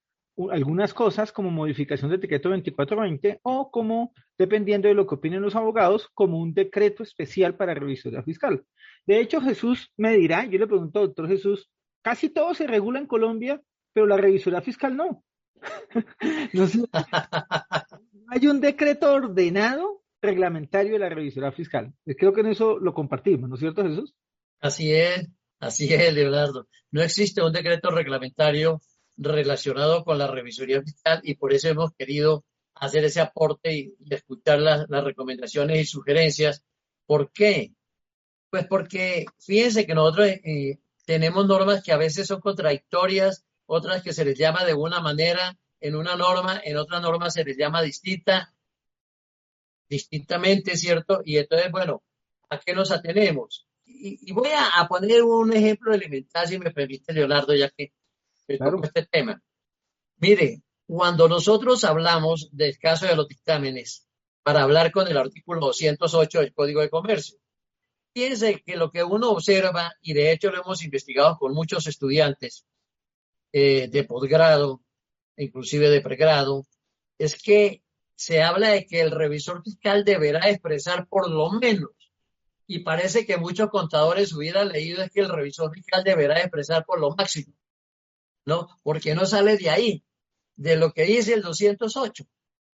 algunas 0.51 0.93
cosas 0.93 1.31
como 1.31 1.49
modificación 1.49 2.11
del 2.11 2.19
decreto 2.19 2.49
2420 2.49 3.39
o 3.43 3.71
como, 3.71 4.13
dependiendo 4.37 4.87
de 4.87 4.93
lo 4.93 5.07
que 5.07 5.15
opinen 5.15 5.41
los 5.41 5.55
abogados, 5.55 6.09
como 6.13 6.39
un 6.39 6.53
decreto 6.53 7.03
especial 7.03 7.55
para 7.55 7.73
revisoría 7.73 8.21
fiscal. 8.21 8.63
De 9.05 9.19
hecho, 9.19 9.41
Jesús 9.41 9.91
me 9.97 10.15
dirá, 10.15 10.45
yo 10.45 10.59
le 10.59 10.67
pregunto, 10.67 11.01
doctor 11.01 11.27
Jesús, 11.27 11.69
casi 12.03 12.29
todo 12.29 12.53
se 12.53 12.67
regula 12.67 12.99
en 12.99 13.07
Colombia, 13.07 13.61
pero 13.93 14.05
la 14.05 14.17
revisoría 14.17 14.61
fiscal 14.61 14.95
no. 14.95 15.23
no 16.53 16.65
hay 18.29 18.47
un 18.47 18.61
decreto 18.61 19.11
ordenado 19.11 20.03
reglamentario 20.21 20.93
de 20.93 20.99
la 20.99 21.09
revisoría 21.09 21.51
fiscal. 21.51 21.93
Creo 22.05 22.33
que 22.33 22.41
en 22.41 22.47
eso 22.47 22.77
lo 22.77 22.93
compartimos, 22.93 23.49
¿no 23.49 23.55
es 23.55 23.61
cierto, 23.61 23.83
Jesús? 23.83 24.13
Así 24.59 24.91
es, 24.91 25.27
así 25.59 25.93
es, 25.93 26.13
Leonardo. 26.13 26.67
No 26.91 27.01
existe 27.01 27.41
un 27.41 27.53
decreto 27.53 27.89
reglamentario 27.89 28.81
relacionado 29.17 30.03
con 30.03 30.17
la 30.17 30.27
revisoría 30.27 30.81
fiscal 30.81 31.21
y 31.23 31.35
por 31.35 31.53
eso 31.53 31.69
hemos 31.69 31.91
querido 31.93 32.45
hacer 32.75 33.03
ese 33.05 33.21
aporte 33.21 33.73
y, 33.73 33.95
escuchar 34.09 34.59
las, 34.59 34.87
recomendaciones 34.89 35.79
y 35.79 35.85
sugerencias. 35.85 36.63
¿Por 37.05 37.31
qué? 37.31 37.73
Pues 38.49 38.65
porque 38.67 39.25
fíjense 39.39 39.85
que 39.85 39.95
nosotros 39.95 40.27
eh, 40.27 40.79
tenemos 41.05 41.47
normas 41.47 41.83
que 41.83 41.91
a 41.91 41.97
veces 41.97 42.27
son 42.27 42.39
contradictorias, 42.41 43.45
otras 43.65 44.01
que 44.03 44.13
se 44.13 44.25
les 44.25 44.37
llama 44.37 44.63
de 44.63 44.73
una 44.73 45.01
manera 45.01 45.57
en 45.79 45.95
una 45.95 46.15
norma, 46.15 46.61
en 46.63 46.77
otra 46.77 46.99
norma 46.99 47.29
se 47.29 47.43
les 47.43 47.57
llama 47.57 47.81
distinta, 47.81 48.53
distintamente, 49.89 50.75
¿cierto? 50.75 51.21
Y 51.23 51.37
entonces, 51.37 51.71
bueno, 51.71 52.03
¿a 52.49 52.59
qué 52.59 52.73
nos 52.73 52.91
atenemos? 52.91 53.66
Y, 53.99 54.31
voy 54.31 54.49
a, 54.49 54.87
poner 54.87 55.23
un 55.23 55.53
ejemplo 55.53 55.93
elemental, 55.93 56.47
si 56.47 56.59
me 56.59 56.71
permite, 56.71 57.13
Leonardo, 57.13 57.53
ya 57.55 57.69
que 57.69 57.93
claro. 58.45 58.79
este 58.83 59.05
tema. 59.05 59.41
Mire, 60.17 60.61
cuando 60.85 61.27
nosotros 61.27 61.83
hablamos 61.83 62.49
del 62.51 62.77
caso 62.77 63.05
de 63.05 63.15
los 63.15 63.27
dictámenes, 63.27 64.07
para 64.43 64.63
hablar 64.63 64.91
con 64.91 65.07
el 65.07 65.17
artículo 65.17 65.59
208 65.59 66.39
del 66.39 66.53
Código 66.53 66.81
de 66.81 66.89
Comercio, 66.89 67.37
fíjense 68.13 68.61
que 68.65 68.77
lo 68.77 68.91
que 68.91 69.03
uno 69.03 69.31
observa, 69.31 69.93
y 70.01 70.13
de 70.13 70.31
hecho 70.31 70.51
lo 70.51 70.61
hemos 70.61 70.83
investigado 70.83 71.37
con 71.37 71.53
muchos 71.53 71.87
estudiantes 71.87 72.65
eh, 73.51 73.89
de 73.89 74.03
posgrado, 74.03 74.81
inclusive 75.35 75.89
de 75.89 76.01
pregrado, 76.01 76.65
es 77.17 77.41
que 77.41 77.83
se 78.15 78.41
habla 78.41 78.69
de 78.69 78.85
que 78.85 79.01
el 79.01 79.11
revisor 79.11 79.63
fiscal 79.63 80.03
deberá 80.03 80.49
expresar 80.49 81.07
por 81.07 81.29
lo 81.29 81.51
menos, 81.51 81.91
y 82.67 82.79
parece 82.79 83.25
que 83.25 83.37
muchos 83.37 83.69
contadores 83.69 84.33
hubieran 84.33 84.69
leído 84.69 85.01
es 85.01 85.11
que 85.11 85.21
el 85.21 85.29
revisor 85.29 85.73
fiscal 85.73 86.03
deberá 86.03 86.39
expresar 86.39 86.85
por 86.85 86.99
lo 86.99 87.15
máximo. 87.15 87.53
¿no? 88.47 88.69
Porque 88.81 89.13
no 89.13 89.25
sale 89.25 89.57
de 89.57 89.69
ahí, 89.69 90.05
de 90.55 90.77
lo 90.77 90.93
que 90.93 91.03
dice 91.03 91.33
el 91.33 91.41
208, 91.41 92.23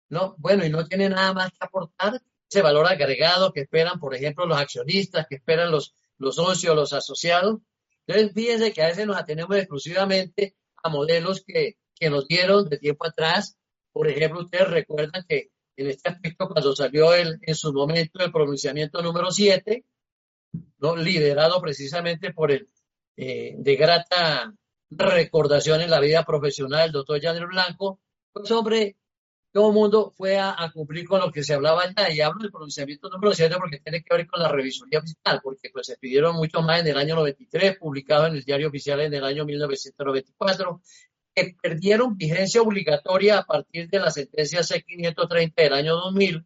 ¿no? 0.09 0.33
Bueno, 0.39 0.65
y 0.65 0.69
no 0.71 0.83
tiene 0.87 1.09
nada 1.09 1.31
más 1.31 1.51
que 1.51 1.57
aportar 1.59 2.19
ese 2.49 2.63
valor 2.63 2.87
agregado 2.87 3.53
que 3.53 3.61
esperan, 3.61 3.99
por 3.99 4.15
ejemplo, 4.15 4.47
los 4.47 4.57
accionistas, 4.57 5.27
que 5.29 5.35
esperan 5.35 5.69
los, 5.69 5.93
los 6.17 6.37
socios, 6.37 6.75
los 6.75 6.91
asociados. 6.91 7.59
Entonces, 8.07 8.33
fíjense 8.33 8.73
que 8.73 8.81
a 8.81 8.87
veces 8.87 9.05
nos 9.05 9.15
atenemos 9.15 9.55
exclusivamente 9.57 10.55
a 10.81 10.89
modelos 10.89 11.43
que, 11.45 11.77
que 11.93 12.09
nos 12.09 12.27
dieron 12.27 12.67
de 12.67 12.79
tiempo 12.79 13.05
atrás. 13.05 13.55
Por 13.91 14.07
ejemplo, 14.07 14.41
ustedes 14.41 14.67
recuerdan 14.69 15.23
que 15.29 15.51
en 15.81 15.87
este 15.87 16.09
aspecto, 16.09 16.47
cuando 16.49 16.75
salió 16.75 17.13
el, 17.13 17.39
en 17.41 17.55
su 17.55 17.73
momento 17.73 18.23
el 18.23 18.31
pronunciamiento 18.31 19.01
número 19.01 19.31
7, 19.31 19.85
¿no? 20.79 20.95
liderado 20.95 21.61
precisamente 21.61 22.33
por 22.33 22.51
el 22.51 22.67
eh, 23.17 23.55
de 23.57 23.75
grata 23.75 24.53
recordación 24.91 25.81
en 25.81 25.89
la 25.89 25.99
vida 25.99 26.23
profesional 26.23 26.83
del 26.83 26.91
doctor 26.93 27.21
Janet 27.21 27.47
Blanco, 27.47 27.99
pues 28.31 28.49
hombre, 28.51 28.97
todo 29.51 29.69
el 29.69 29.73
mundo 29.73 30.13
fue 30.15 30.37
a, 30.37 30.55
cumplir 30.73 31.07
con 31.07 31.19
lo 31.19 31.31
que 31.31 31.43
se 31.43 31.53
hablaba 31.53 31.81
allá 31.83 32.11
y 32.11 32.21
hablo 32.21 32.41
del 32.41 32.51
pronunciamiento 32.51 33.09
número 33.09 33.33
7 33.33 33.55
porque 33.57 33.79
tiene 33.79 34.03
que 34.03 34.15
ver 34.15 34.27
con 34.27 34.41
la 34.41 34.49
revisoría 34.49 35.01
fiscal, 35.01 35.39
porque 35.43 35.69
pues 35.71 35.87
se 35.87 35.97
pidieron 35.97 36.35
mucho 36.35 36.61
más 36.61 36.81
en 36.81 36.87
el 36.87 36.97
año 36.97 37.15
93, 37.15 37.77
publicado 37.77 38.27
en 38.27 38.35
el 38.35 38.43
diario 38.43 38.67
oficial 38.67 39.01
en 39.01 39.13
el 39.13 39.23
año 39.23 39.45
1994, 39.45 40.81
que 41.47 41.55
perdieron 41.61 42.17
vigencia 42.17 42.61
obligatoria 42.61 43.39
a 43.39 43.45
partir 43.45 43.89
de 43.89 43.99
la 43.99 44.11
sentencia 44.11 44.61
C530 44.61 45.53
del 45.55 45.73
año 45.73 45.95
2000 45.95 46.45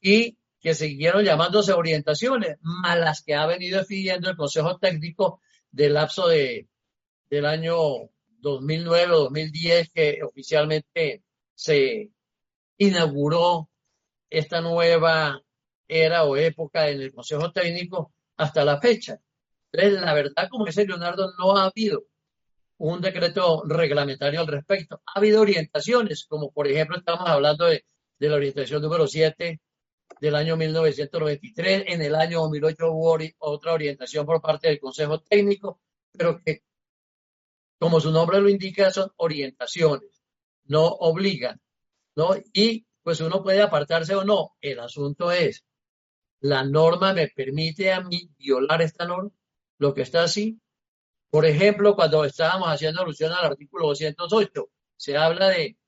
y 0.00 0.38
que 0.60 0.74
siguieron 0.74 1.24
llamándose 1.24 1.72
orientaciones, 1.72 2.56
más 2.60 2.98
las 2.98 3.22
que 3.22 3.34
ha 3.34 3.46
venido 3.46 3.78
definiendo 3.80 4.30
el 4.30 4.36
Consejo 4.36 4.78
Técnico 4.78 5.40
del 5.70 5.94
lapso 5.94 6.28
de 6.28 6.68
del 7.30 7.46
año 7.46 7.76
2009 8.40 9.12
o 9.12 9.18
2010 9.20 9.90
que 9.92 10.22
oficialmente 10.22 11.22
se 11.54 12.10
inauguró 12.76 13.70
esta 14.28 14.60
nueva 14.60 15.42
era 15.88 16.24
o 16.24 16.36
época 16.36 16.88
en 16.88 17.00
el 17.00 17.14
Consejo 17.14 17.50
Técnico 17.52 18.12
hasta 18.36 18.64
la 18.64 18.80
fecha. 18.80 19.18
Entonces, 19.72 20.00
la 20.00 20.12
verdad, 20.12 20.48
como 20.50 20.66
dice 20.66 20.86
Leonardo, 20.86 21.32
no 21.38 21.56
ha 21.56 21.66
habido 21.66 22.04
un 22.82 23.00
decreto 23.00 23.62
reglamentario 23.64 24.40
al 24.40 24.48
respecto. 24.48 25.02
Ha 25.06 25.20
habido 25.20 25.40
orientaciones, 25.40 26.26
como 26.28 26.50
por 26.50 26.66
ejemplo 26.66 26.96
estamos 26.96 27.28
hablando 27.28 27.66
de, 27.66 27.84
de 28.18 28.28
la 28.28 28.34
orientación 28.34 28.82
número 28.82 29.06
7 29.06 29.60
del 30.20 30.34
año 30.34 30.56
1993. 30.56 31.84
En 31.86 32.02
el 32.02 32.16
año 32.16 32.40
2008 32.40 32.90
hubo 32.90 33.18
otra 33.38 33.72
orientación 33.72 34.26
por 34.26 34.42
parte 34.42 34.68
del 34.68 34.80
Consejo 34.80 35.20
Técnico, 35.20 35.80
pero 36.10 36.40
que 36.44 36.62
como 37.78 38.00
su 38.00 38.10
nombre 38.10 38.40
lo 38.40 38.48
indica, 38.48 38.90
son 38.90 39.12
orientaciones, 39.16 40.20
no 40.64 40.84
obligan, 40.84 41.60
¿no? 42.16 42.34
Y 42.52 42.84
pues 43.04 43.20
uno 43.20 43.44
puede 43.44 43.62
apartarse 43.62 44.16
o 44.16 44.24
no. 44.24 44.56
El 44.60 44.80
asunto 44.80 45.30
es, 45.30 45.64
¿la 46.40 46.64
norma 46.64 47.12
me 47.12 47.28
permite 47.28 47.92
a 47.92 48.00
mí 48.00 48.28
violar 48.36 48.82
esta 48.82 49.04
norma? 49.04 49.30
Lo 49.78 49.94
que 49.94 50.02
está 50.02 50.24
así. 50.24 50.58
Por 51.32 51.46
ejemplo, 51.46 51.96
cuando 51.96 52.26
estábamos 52.26 52.68
haciendo 52.68 53.00
alusión 53.00 53.32
al 53.32 53.46
artículo 53.46 53.86
208, 53.86 54.68
se 54.98 55.16
habla 55.16 55.48
de 55.48 55.78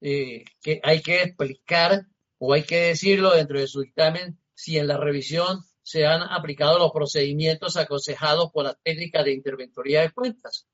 que 0.00 0.80
hay 0.82 1.00
que 1.00 1.22
explicar 1.22 2.06
o 2.38 2.52
hay 2.52 2.64
que 2.64 2.76
decirlo 2.88 3.30
dentro 3.30 3.60
de 3.60 3.68
su 3.68 3.82
dictamen 3.82 4.40
si 4.52 4.78
en 4.78 4.88
la 4.88 4.96
revisión 4.96 5.60
se 5.80 6.06
han 6.06 6.22
aplicado 6.22 6.80
los 6.80 6.90
procedimientos 6.90 7.76
aconsejados 7.76 8.50
por 8.50 8.64
la 8.64 8.74
técnica 8.82 9.22
de 9.22 9.32
interventoría 9.32 10.00
de 10.00 10.10
cuentas. 10.10 10.66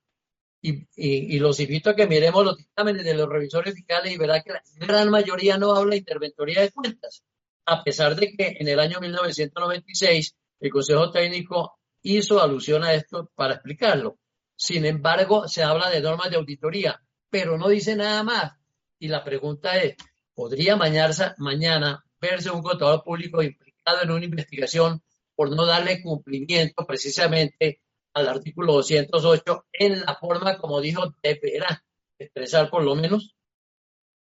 Y, 0.63 1.39
los 1.39 1.61
invito 1.61 1.91
a 1.91 1.95
que 1.95 2.07
miremos 2.07 2.43
los 2.43 2.57
dictámenes 2.57 3.05
de 3.05 3.13
los 3.13 3.29
revisores 3.29 3.75
fiscales 3.75 4.15
y 4.15 4.17
verá 4.17 4.41
que 4.41 4.53
la 4.55 4.63
gran 4.77 5.11
mayoría 5.11 5.59
no 5.59 5.73
habla 5.77 5.91
de 5.91 5.99
interventoría 5.99 6.63
de 6.63 6.73
cuentas, 6.73 7.23
a 7.67 7.85
pesar 7.85 8.17
de 8.17 8.33
que 8.33 8.57
en 8.61 8.67
el 8.67 8.81
año 8.81 8.99
1996 8.99 10.35
el 10.61 10.71
Consejo 10.71 11.11
Técnico 11.11 11.76
hizo 12.15 12.41
alusión 12.41 12.85
a 12.85 12.95
esto 12.95 13.31
para 13.35 13.55
explicarlo. 13.55 14.19
Sin 14.55 14.87
embargo, 14.87 15.49
se 15.49 15.63
habla 15.63 15.91
de 15.91 16.01
normas 16.01 16.31
de 16.31 16.37
auditoría, 16.37 17.03
pero 17.29 17.59
no 17.59 17.69
dice 17.69 17.97
nada 17.97 18.23
más. 18.23 18.53
Y 18.99 19.09
la 19.09 19.25
pregunta 19.25 19.77
es, 19.77 19.97
¿podría 20.35 20.77
mañana, 20.77 22.05
verse 22.21 22.51
un 22.51 22.63
contador 22.63 23.03
público 23.03 23.43
implicado 23.43 24.03
en 24.03 24.11
una 24.11 24.25
investigación 24.25 25.03
por 25.35 25.55
no 25.55 25.67
darle 25.67 26.01
cumplimiento 26.01 26.87
precisamente 26.87 27.83
al 28.15 28.29
artículo 28.29 28.73
208 28.75 29.67
en 29.75 30.01
la 30.01 30.15
forma 30.15 30.57
como 30.57 30.81
dijo 30.81 31.15
deberá 31.23 31.85
expresar 32.19 32.71
por 32.71 32.83
lo 32.83 32.95
menos. 32.95 33.37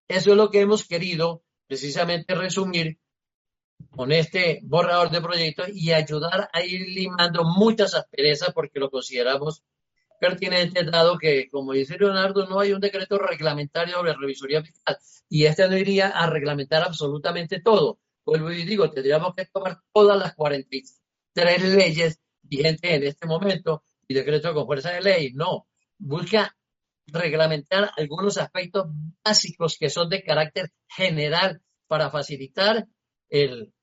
Eso 0.08 0.32
es 0.32 0.38
lo 0.38 0.50
que 0.50 0.62
hemos 0.62 0.88
querido 0.88 1.44
precisamente 1.68 2.34
resumir 2.34 3.01
con 3.90 4.12
este 4.12 4.60
borrador 4.64 5.10
de 5.10 5.22
proyecto 5.22 5.64
y 5.72 5.92
ayudar 5.92 6.50
a 6.54 6.62
ir 6.64 6.82
limando 6.90 7.44
muchas 7.44 7.94
asperezas 7.96 8.54
porque 8.54 8.80
lo 8.80 8.90
consideramos 8.90 9.64
pertinente 10.20 10.84
dado 10.84 11.18
que, 11.18 11.50
como 11.50 11.74
dice 11.74 11.98
Leonardo, 11.98 12.46
no 12.46 12.60
hay 12.60 12.74
un 12.74 12.80
decreto 12.80 13.18
reglamentario 13.18 13.96
sobre 13.96 14.14
revisoría 14.14 14.62
fiscal 14.62 14.98
y 15.28 15.46
este 15.46 15.68
no 15.68 15.76
iría 15.76 16.10
a 16.10 16.28
reglamentar 16.28 16.84
absolutamente 16.84 17.60
todo. 17.60 18.00
Vuelvo 18.24 18.52
y 18.52 18.64
digo, 18.64 18.92
tendríamos 18.92 19.34
que 19.34 19.46
tomar 19.48 19.80
todas 19.92 20.20
las 20.20 20.36
43 20.36 21.64
leyes 21.74 22.20
vigente 22.44 22.94
en 22.94 23.04
este 23.04 23.26
momento 23.26 23.84
y 24.08 24.14
decreto 24.14 24.54
con 24.54 24.68
fuerza 24.68 24.92
de 24.92 25.02
ley. 25.02 25.34
No, 25.34 25.68
busca 25.98 26.56
reglamentar 27.08 27.92
algunos 27.98 28.38
aspectos 28.38 28.88
básicos 29.24 29.78
que 29.80 29.90
son 29.90 30.08
de 30.10 30.24
carácter 30.24 30.72
general 30.88 31.62
para 31.88 32.12
facilitar 32.12 32.86
el, 33.32 33.74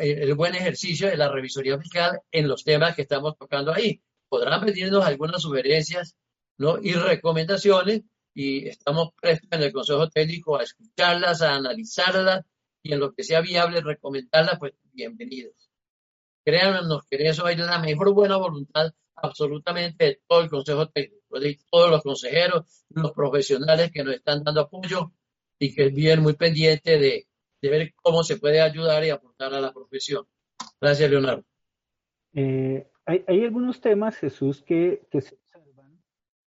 el 0.00 0.34
buen 0.34 0.54
ejercicio 0.54 1.08
de 1.08 1.16
la 1.16 1.28
revisoría 1.28 1.78
fiscal 1.78 2.20
en 2.30 2.48
los 2.48 2.64
temas 2.64 2.96
que 2.96 3.02
estamos 3.02 3.36
tocando 3.36 3.72
ahí. 3.72 4.00
Podrán 4.28 4.64
pedirnos 4.64 5.04
algunas 5.04 5.42
sugerencias 5.42 6.16
¿no? 6.56 6.78
y 6.80 6.94
recomendaciones 6.94 8.02
y 8.34 8.68
estamos 8.68 9.10
prestos 9.20 9.48
en 9.52 9.62
el 9.62 9.72
Consejo 9.72 10.08
Técnico 10.08 10.56
a 10.56 10.62
escucharlas, 10.62 11.42
a 11.42 11.56
analizarlas 11.56 12.46
y 12.82 12.92
en 12.92 13.00
lo 13.00 13.12
que 13.12 13.24
sea 13.24 13.40
viable 13.40 13.80
recomendarlas, 13.80 14.58
pues 14.58 14.74
bienvenidos. 14.92 15.54
Créanos 16.44 17.02
que 17.10 17.16
en 17.16 17.26
eso 17.26 17.44
hay 17.44 17.56
la 17.56 17.80
mejor 17.80 18.14
buena 18.14 18.36
voluntad 18.36 18.92
absolutamente 19.16 20.20
todo 20.28 20.42
el 20.42 20.48
Consejo 20.48 20.88
Técnico. 20.88 21.18
todos 21.70 21.90
los 21.90 22.02
consejeros, 22.02 22.84
los 22.90 23.10
profesionales 23.12 23.90
que 23.92 24.04
nos 24.04 24.14
están 24.14 24.44
dando 24.44 24.62
apoyo 24.62 25.12
y 25.58 25.74
que 25.74 25.88
bien 25.88 26.22
muy 26.22 26.34
pendiente 26.34 26.98
de, 26.98 27.27
ver 27.62 27.92
cómo 27.96 28.22
se 28.22 28.36
puede 28.36 28.60
ayudar 28.60 29.04
y 29.04 29.10
aportar 29.10 29.52
a 29.54 29.60
la 29.60 29.72
profesión. 29.72 30.26
Gracias, 30.80 31.10
Leonardo. 31.10 31.44
Eh, 32.34 32.86
hay, 33.04 33.44
algunos 33.44 33.80
temas, 33.80 34.16
Jesús, 34.16 34.62
que, 34.62 35.02
que 35.10 35.22
se 35.22 35.34
observan 35.34 36.00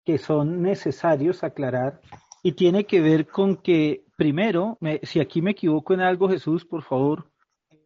que 0.04 0.18
son 0.18 0.62
necesarios 0.62 1.44
aclarar 1.44 2.00
y 2.42 2.52
tiene 2.52 2.86
que 2.86 3.00
ver 3.00 3.26
con 3.26 3.56
que, 3.56 4.04
primero, 4.16 4.78
si 5.02 5.20
aquí 5.20 5.42
me 5.42 5.52
equivoco 5.52 5.94
en 5.94 6.00
algo, 6.00 6.28
Jesús, 6.28 6.64
por 6.64 6.82
favor, 6.82 7.30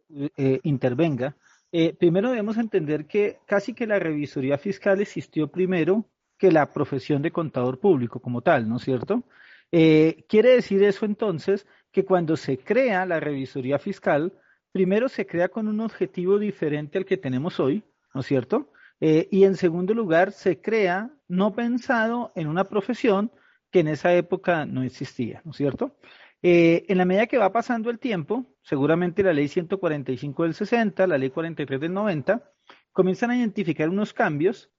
eh, 0.09 0.59
intervenga. 0.63 1.35
Eh, 1.71 1.93
primero 1.93 2.29
debemos 2.29 2.57
entender 2.57 3.05
que 3.05 3.39
casi 3.45 3.73
que 3.73 3.85
la 3.85 3.99
revisoría 3.99 4.57
fiscal 4.57 5.01
existió 5.01 5.49
primero 5.49 6.05
que 6.37 6.51
la 6.51 6.71
profesión 6.71 7.21
de 7.21 7.31
contador 7.31 7.79
público 7.79 8.19
como 8.19 8.41
tal, 8.41 8.69
¿no 8.69 8.77
es 8.77 8.83
cierto? 8.83 9.23
Eh, 9.71 10.23
quiere 10.29 10.51
decir 10.51 10.81
eso 10.83 11.05
entonces 11.05 11.67
que 11.97 12.05
cuando 12.05 12.37
se 12.37 12.59
crea 12.59 13.07
la 13.07 13.19
revisoría 13.19 13.79
fiscal, 13.79 14.31
primero 14.71 15.09
se 15.09 15.25
crea 15.25 15.49
con 15.49 15.67
un 15.67 15.79
objetivo 15.79 16.37
diferente 16.37 16.99
al 16.99 17.05
que 17.05 17.17
tenemos 17.17 17.59
hoy, 17.59 17.83
¿no 18.13 18.21
es 18.21 18.27
cierto? 18.27 18.71
y 18.99 19.43
en 19.45 19.55
segundo 19.55 19.95
lugar, 19.95 20.31
se 20.31 20.61
crea 20.61 21.09
no 21.27 21.55
pensado 21.55 22.31
en 22.35 22.45
una 22.45 22.65
profesión, 22.65 23.31
que 23.71 23.79
en 23.79 23.87
esa 23.87 24.13
época 24.13 24.67
no 24.67 24.83
existía, 24.83 25.41
¿no 25.43 25.51
es 25.51 25.57
cierto? 25.57 25.95
Eh, 26.43 26.85
en 26.87 26.99
la 26.99 27.05
medida 27.05 27.25
que 27.25 27.39
va 27.39 27.51
pasando 27.51 27.89
el 27.89 27.97
tiempo, 27.97 28.45
seguramente 28.61 29.23
la 29.23 29.33
ley 29.33 29.47
145 29.47 30.43
del 30.43 30.53
60, 30.53 31.07
la 31.07 31.17
ley 31.17 31.31
43 31.31 31.81
del 31.81 31.93
90, 31.93 32.51
comienzan 32.91 33.31
a 33.31 33.37
identificar 33.37 33.89
unos 33.89 34.13
cambios, 34.13 34.69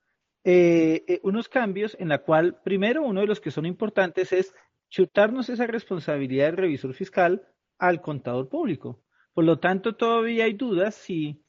eh, 0.45 1.05
eh, 1.09 1.21
unos 1.25 1.49
cambios 1.49 1.97
en 1.99 2.11
la 2.11 2.19
cual, 2.19 2.61
primero, 2.63 3.03
uno 3.03 3.23
de 3.23 3.27
los 3.27 3.41
que 3.41 3.51
son 3.51 3.67
importantes 3.67 4.33
es 4.33 4.55
chutarnos 4.89 5.49
esa 5.49 5.67
responsabilidad 5.67 6.47
del 6.47 6.57
revisor 6.57 6.95
fiscal 6.95 7.47
al 7.79 8.01
contador 8.01 8.49
público. 8.49 9.03
Por 9.33 9.45
lo 9.45 9.59
tanto, 9.59 9.95
todavía 9.97 10.45
hay 10.45 10.55
dudas 10.55 10.95
si 10.95 11.43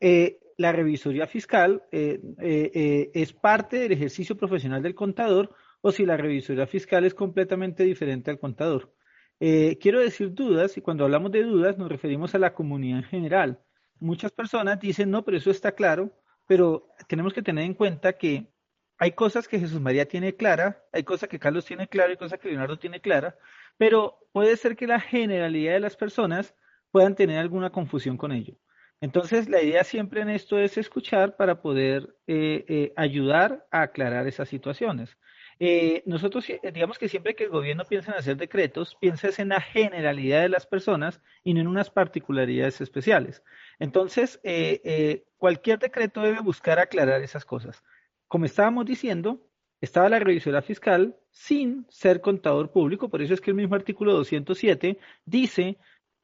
la 0.00 0.72
revisoría 0.72 1.26
fiscal 1.26 1.82
es 1.90 3.32
parte 3.32 3.78
del 3.78 3.92
ejercicio 3.92 4.36
profesional 4.36 4.82
del 4.82 4.94
contador 4.94 5.54
o 5.80 5.90
si 5.92 6.04
la 6.04 6.16
revisoría 6.16 6.66
fiscal 6.66 7.04
es 7.04 7.14
completamente 7.14 7.84
diferente 7.84 8.30
al 8.30 8.38
contador. 8.38 8.92
Eh, 9.42 9.78
quiero 9.80 10.00
decir 10.00 10.34
dudas, 10.34 10.76
y 10.76 10.82
cuando 10.82 11.04
hablamos 11.04 11.32
de 11.32 11.42
dudas 11.42 11.78
nos 11.78 11.88
referimos 11.88 12.34
a 12.34 12.38
la 12.38 12.52
comunidad 12.52 12.98
en 12.98 13.04
general. 13.04 13.60
Muchas 13.98 14.32
personas 14.32 14.78
dicen, 14.80 15.10
no, 15.10 15.24
pero 15.24 15.38
eso 15.38 15.50
está 15.50 15.72
claro, 15.72 16.12
pero 16.46 16.88
tenemos 17.08 17.32
que 17.32 17.40
tener 17.42 17.64
en 17.64 17.72
cuenta 17.72 18.18
que 18.18 18.52
hay 19.00 19.12
cosas 19.12 19.48
que 19.48 19.58
Jesús 19.58 19.80
María 19.80 20.06
tiene 20.06 20.36
clara, 20.36 20.84
hay 20.92 21.04
cosas 21.04 21.30
que 21.30 21.38
Carlos 21.38 21.64
tiene 21.64 21.88
clara 21.88 22.12
y 22.12 22.18
cosas 22.18 22.38
que 22.38 22.48
Leonardo 22.48 22.78
tiene 22.78 23.00
clara, 23.00 23.34
pero 23.78 24.18
puede 24.30 24.58
ser 24.58 24.76
que 24.76 24.86
la 24.86 25.00
generalidad 25.00 25.72
de 25.72 25.80
las 25.80 25.96
personas 25.96 26.54
puedan 26.90 27.14
tener 27.14 27.38
alguna 27.38 27.70
confusión 27.70 28.18
con 28.18 28.30
ello. 28.30 28.56
Entonces, 29.00 29.48
la 29.48 29.62
idea 29.62 29.84
siempre 29.84 30.20
en 30.20 30.28
esto 30.28 30.58
es 30.58 30.76
escuchar 30.76 31.36
para 31.36 31.62
poder 31.62 32.14
eh, 32.26 32.66
eh, 32.68 32.92
ayudar 32.94 33.66
a 33.70 33.80
aclarar 33.80 34.26
esas 34.26 34.50
situaciones. 34.50 35.16
Eh, 35.58 36.02
nosotros, 36.04 36.46
digamos 36.74 36.98
que 36.98 37.08
siempre 37.08 37.34
que 37.34 37.44
el 37.44 37.50
gobierno 37.50 37.86
piensa 37.86 38.12
en 38.12 38.18
hacer 38.18 38.36
decretos, 38.36 38.98
piensa 39.00 39.30
en 39.38 39.48
la 39.48 39.62
generalidad 39.62 40.42
de 40.42 40.50
las 40.50 40.66
personas 40.66 41.22
y 41.42 41.54
no 41.54 41.60
en 41.60 41.68
unas 41.68 41.88
particularidades 41.88 42.82
especiales. 42.82 43.42
Entonces, 43.78 44.40
cualquier 45.38 45.78
decreto 45.78 46.20
debe 46.20 46.40
buscar 46.40 46.78
aclarar 46.78 47.22
esas 47.22 47.46
cosas. 47.46 47.82
Como 48.30 48.44
estábamos 48.44 48.86
diciendo, 48.86 49.40
estaba 49.80 50.08
la 50.08 50.20
revisora 50.20 50.62
fiscal 50.62 51.16
sin 51.32 51.84
ser 51.88 52.20
contador 52.20 52.70
público, 52.70 53.08
por 53.08 53.22
eso 53.22 53.34
es 53.34 53.40
que 53.40 53.50
el 53.50 53.56
mismo 53.56 53.74
artículo 53.74 54.14
207 54.14 54.98
dice 55.24 55.78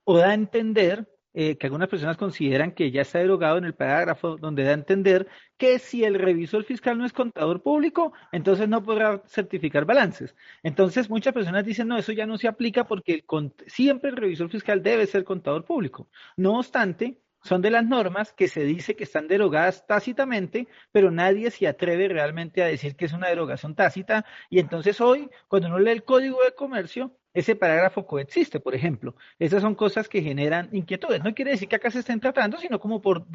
o 0.04 0.16
da 0.16 0.28
a 0.28 0.34
entender 0.34 1.08
eh, 1.34 1.58
que 1.58 1.66
algunas 1.66 1.88
personas 1.88 2.16
consideran 2.16 2.70
que 2.70 2.92
ya 2.92 3.02
está 3.02 3.18
derogado 3.18 3.58
en 3.58 3.64
el 3.64 3.75
parágrafo 3.75 4.36
donde 4.36 4.62
da 4.62 4.70
a 4.70 4.75
entender 4.75 5.26
que 5.56 5.80
si 5.80 6.04
el 6.04 6.14
revisor 6.14 6.62
fiscal 6.62 6.96
no 6.96 7.04
es 7.04 7.12
contador 7.12 7.60
público, 7.60 8.12
entonces 8.30 8.69
no 8.69 8.84
podrá 8.84 9.25
certificar 9.26 9.84
balances. 9.84 10.36
Entonces 10.62 11.10
muchas 11.10 11.34
personas 11.34 11.64
dicen, 11.66 11.88
no, 11.88 11.99
eso 11.99 12.12
ya 12.12 12.25
no 12.25 12.38
se 12.38 12.47
aplica 12.47 12.86
porque 12.86 13.25
siempre 13.66 14.10
el 14.10 14.16
revisor 14.16 14.49
fiscal 14.49 14.80
debe 14.80 15.08
ser 15.08 15.25
contador 15.25 15.64
público. 15.64 16.08
No 16.36 16.56
obstante, 16.60 17.19
son 17.47 17.63
de 17.63 17.71
las 17.71 17.85
normas 17.85 18.32
que 18.32 18.49
se 18.49 18.65
dice 18.65 18.97
que 18.97 19.04
están 19.04 19.28
derogadas 19.28 19.87
tácitamente, 19.87 20.69
pero 20.93 21.11
nadie 21.11 21.50
se 21.50 21.67
atreve 21.67 22.09
realmente 22.09 22.63
a 22.63 22.67
decir 22.67 22.97
que 22.97 23.06
es 23.06 23.13
una 23.13 23.28
derogación 23.28 23.75
tácita. 23.75 24.25
Y 24.50 24.59
entonces 24.59 25.00
hoy, 25.00 25.30
cuando 25.49 25.69
uno 25.69 25.78
lee 25.78 25.93
el 25.93 26.04
Código 26.04 26.43
de 26.45 26.54
Comercio, 26.54 27.17
ese 27.37 27.54
parágrafo 27.54 28.06
coexiste, 28.06 28.61
por 28.61 28.75
ejemplo. 28.75 29.15
Esas 29.39 29.61
son 29.61 29.75
cosas 29.75 30.09
que 30.09 30.23
generan 30.23 30.71
inquietudes. 30.73 31.23
No 31.23 31.35
quiere 31.35 31.50
decir 31.50 31.69
que 31.69 31.76
acá 31.76 31.91
se 31.91 31.99
estén 31.99 32.19
tratando, 32.19 32.56
sino 32.56 32.80
como 32.80 33.02
por 33.02 33.26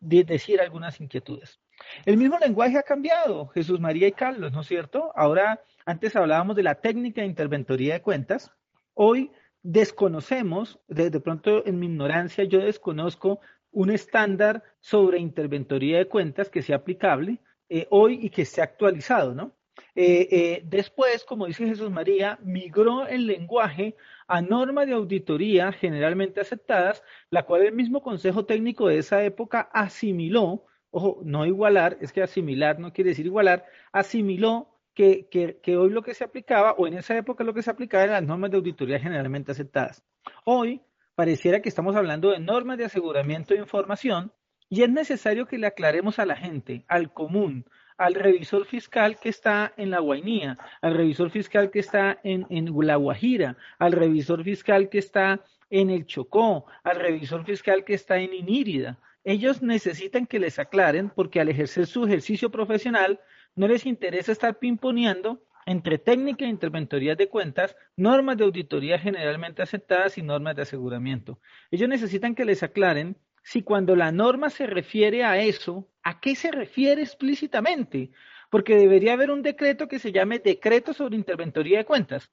decir 0.00 0.60
algunas 0.60 1.00
inquietudes. 1.00 1.60
El 2.04 2.16
mismo 2.16 2.36
lenguaje 2.38 2.78
ha 2.78 2.82
cambiado, 2.82 3.46
Jesús 3.48 3.78
María 3.78 4.08
y 4.08 4.12
Carlos, 4.12 4.50
¿no 4.50 4.62
es 4.62 4.66
cierto? 4.66 5.12
Ahora, 5.14 5.62
antes 5.86 6.16
hablábamos 6.16 6.56
de 6.56 6.64
la 6.64 6.74
técnica 6.74 7.20
de 7.20 7.28
interventoría 7.28 7.94
de 7.94 8.02
cuentas. 8.02 8.50
Hoy 8.94 9.30
desconocemos, 9.70 10.80
de, 10.88 11.20
pronto 11.20 11.66
en 11.66 11.78
mi 11.78 11.86
ignorancia, 11.86 12.44
yo 12.44 12.60
desconozco 12.60 13.40
un 13.70 13.90
estándar 13.90 14.62
sobre 14.80 15.18
interventoría 15.18 15.98
de 15.98 16.08
cuentas 16.08 16.48
que 16.48 16.62
sea 16.62 16.76
aplicable 16.76 17.42
eh, 17.68 17.86
hoy 17.90 18.18
y 18.22 18.30
que 18.30 18.42
esté 18.42 18.62
actualizado, 18.62 19.34
¿no? 19.34 19.52
Eh, 19.94 20.26
eh, 20.30 20.62
después, 20.64 21.22
como 21.22 21.44
dice 21.44 21.66
Jesús 21.66 21.90
María, 21.90 22.38
migró 22.42 23.06
el 23.06 23.26
lenguaje 23.26 23.94
a 24.26 24.40
normas 24.40 24.86
de 24.86 24.94
auditoría 24.94 25.70
generalmente 25.72 26.40
aceptadas, 26.40 27.02
la 27.28 27.42
cual 27.42 27.62
el 27.62 27.74
mismo 27.74 28.02
Consejo 28.02 28.46
Técnico 28.46 28.88
de 28.88 28.98
esa 28.98 29.22
época 29.22 29.68
asimiló, 29.74 30.64
ojo, 30.90 31.20
no 31.24 31.44
igualar, 31.44 31.98
es 32.00 32.14
que 32.14 32.22
asimilar 32.22 32.78
no 32.78 32.94
quiere 32.94 33.10
decir 33.10 33.26
igualar, 33.26 33.66
asimiló 33.92 34.77
que, 34.98 35.60
que, 35.62 35.76
hoy 35.76 35.90
lo 35.90 36.02
que 36.02 36.12
se 36.12 36.24
aplicaba, 36.24 36.72
o 36.72 36.88
en 36.88 36.94
esa 36.94 37.16
época 37.16 37.44
lo 37.44 37.54
que 37.54 37.62
se 37.62 37.70
aplicaba 37.70 38.02
eran 38.02 38.14
las 38.14 38.28
normas 38.28 38.50
de 38.50 38.56
auditoría 38.56 38.98
generalmente 38.98 39.52
aceptadas. 39.52 40.02
Hoy 40.44 40.80
pareciera 41.14 41.62
que 41.62 41.68
estamos 41.68 41.94
hablando 41.94 42.32
de 42.32 42.40
normas 42.40 42.78
de 42.78 42.86
aseguramiento 42.86 43.54
de 43.54 43.60
información 43.60 44.32
y 44.68 44.82
es 44.82 44.90
necesario 44.90 45.46
que 45.46 45.56
le 45.56 45.68
aclaremos 45.68 46.18
a 46.18 46.26
la 46.26 46.34
gente, 46.34 46.84
al 46.88 47.12
común, 47.12 47.64
al 47.96 48.14
revisor 48.14 48.66
fiscal 48.66 49.20
que 49.20 49.28
está 49.28 49.72
en 49.76 49.92
la 49.92 50.00
Guainía, 50.00 50.58
al 50.82 50.94
revisor 50.96 51.30
fiscal 51.30 51.70
que 51.70 51.78
está 51.78 52.18
en, 52.24 52.44
en 52.50 52.74
la 52.84 52.96
Guajira, 52.96 53.56
al 53.78 53.92
revisor 53.92 54.42
fiscal 54.42 54.88
que 54.88 54.98
está 54.98 55.44
en 55.70 55.90
el 55.90 56.06
Chocó, 56.06 56.66
al 56.82 56.96
revisor 56.96 57.44
fiscal 57.44 57.84
que 57.84 57.94
está 57.94 58.18
en 58.18 58.34
Inírida. 58.34 58.98
Ellos 59.22 59.62
necesitan 59.62 60.26
que 60.26 60.40
les 60.40 60.58
aclaren 60.58 61.08
porque 61.10 61.40
al 61.40 61.50
ejercer 61.50 61.86
su 61.86 62.04
ejercicio 62.04 62.50
profesional 62.50 63.20
no 63.58 63.66
les 63.66 63.86
interesa 63.86 64.30
estar 64.30 64.58
pimponeando 64.60 65.42
entre 65.66 65.98
técnica 65.98 66.44
e 66.44 66.48
interventorías 66.48 67.18
de 67.18 67.28
cuentas, 67.28 67.76
normas 67.96 68.38
de 68.38 68.44
auditoría 68.44 68.98
generalmente 68.98 69.62
aceptadas 69.62 70.16
y 70.16 70.22
normas 70.22 70.54
de 70.54 70.62
aseguramiento. 70.62 71.40
Ellos 71.70 71.88
necesitan 71.88 72.34
que 72.36 72.44
les 72.44 72.62
aclaren 72.62 73.16
si 73.42 73.62
cuando 73.62 73.96
la 73.96 74.12
norma 74.12 74.48
se 74.48 74.66
refiere 74.66 75.24
a 75.24 75.38
eso, 75.38 75.90
¿a 76.04 76.20
qué 76.20 76.36
se 76.36 76.52
refiere 76.52 77.02
explícitamente? 77.02 78.12
Porque 78.48 78.76
debería 78.76 79.14
haber 79.14 79.30
un 79.30 79.42
decreto 79.42 79.88
que 79.88 79.98
se 79.98 80.12
llame 80.12 80.38
Decreto 80.38 80.94
sobre 80.94 81.16
Interventoría 81.16 81.78
de 81.78 81.84
Cuentas. 81.84 82.30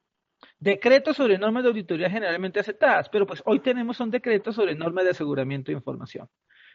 Decreto 0.59 1.13
sobre 1.13 1.39
normas 1.39 1.63
de 1.63 1.69
auditoría 1.69 2.09
generalmente 2.09 2.59
aceptadas, 2.59 3.09
pero 3.09 3.25
pues 3.25 3.41
hoy 3.45 3.59
tenemos 3.61 3.99
un 3.99 4.11
decreto 4.11 4.53
sobre 4.53 4.75
normas 4.75 5.05
de 5.05 5.11
aseguramiento 5.11 5.71
de 5.71 5.77
información. 5.77 6.29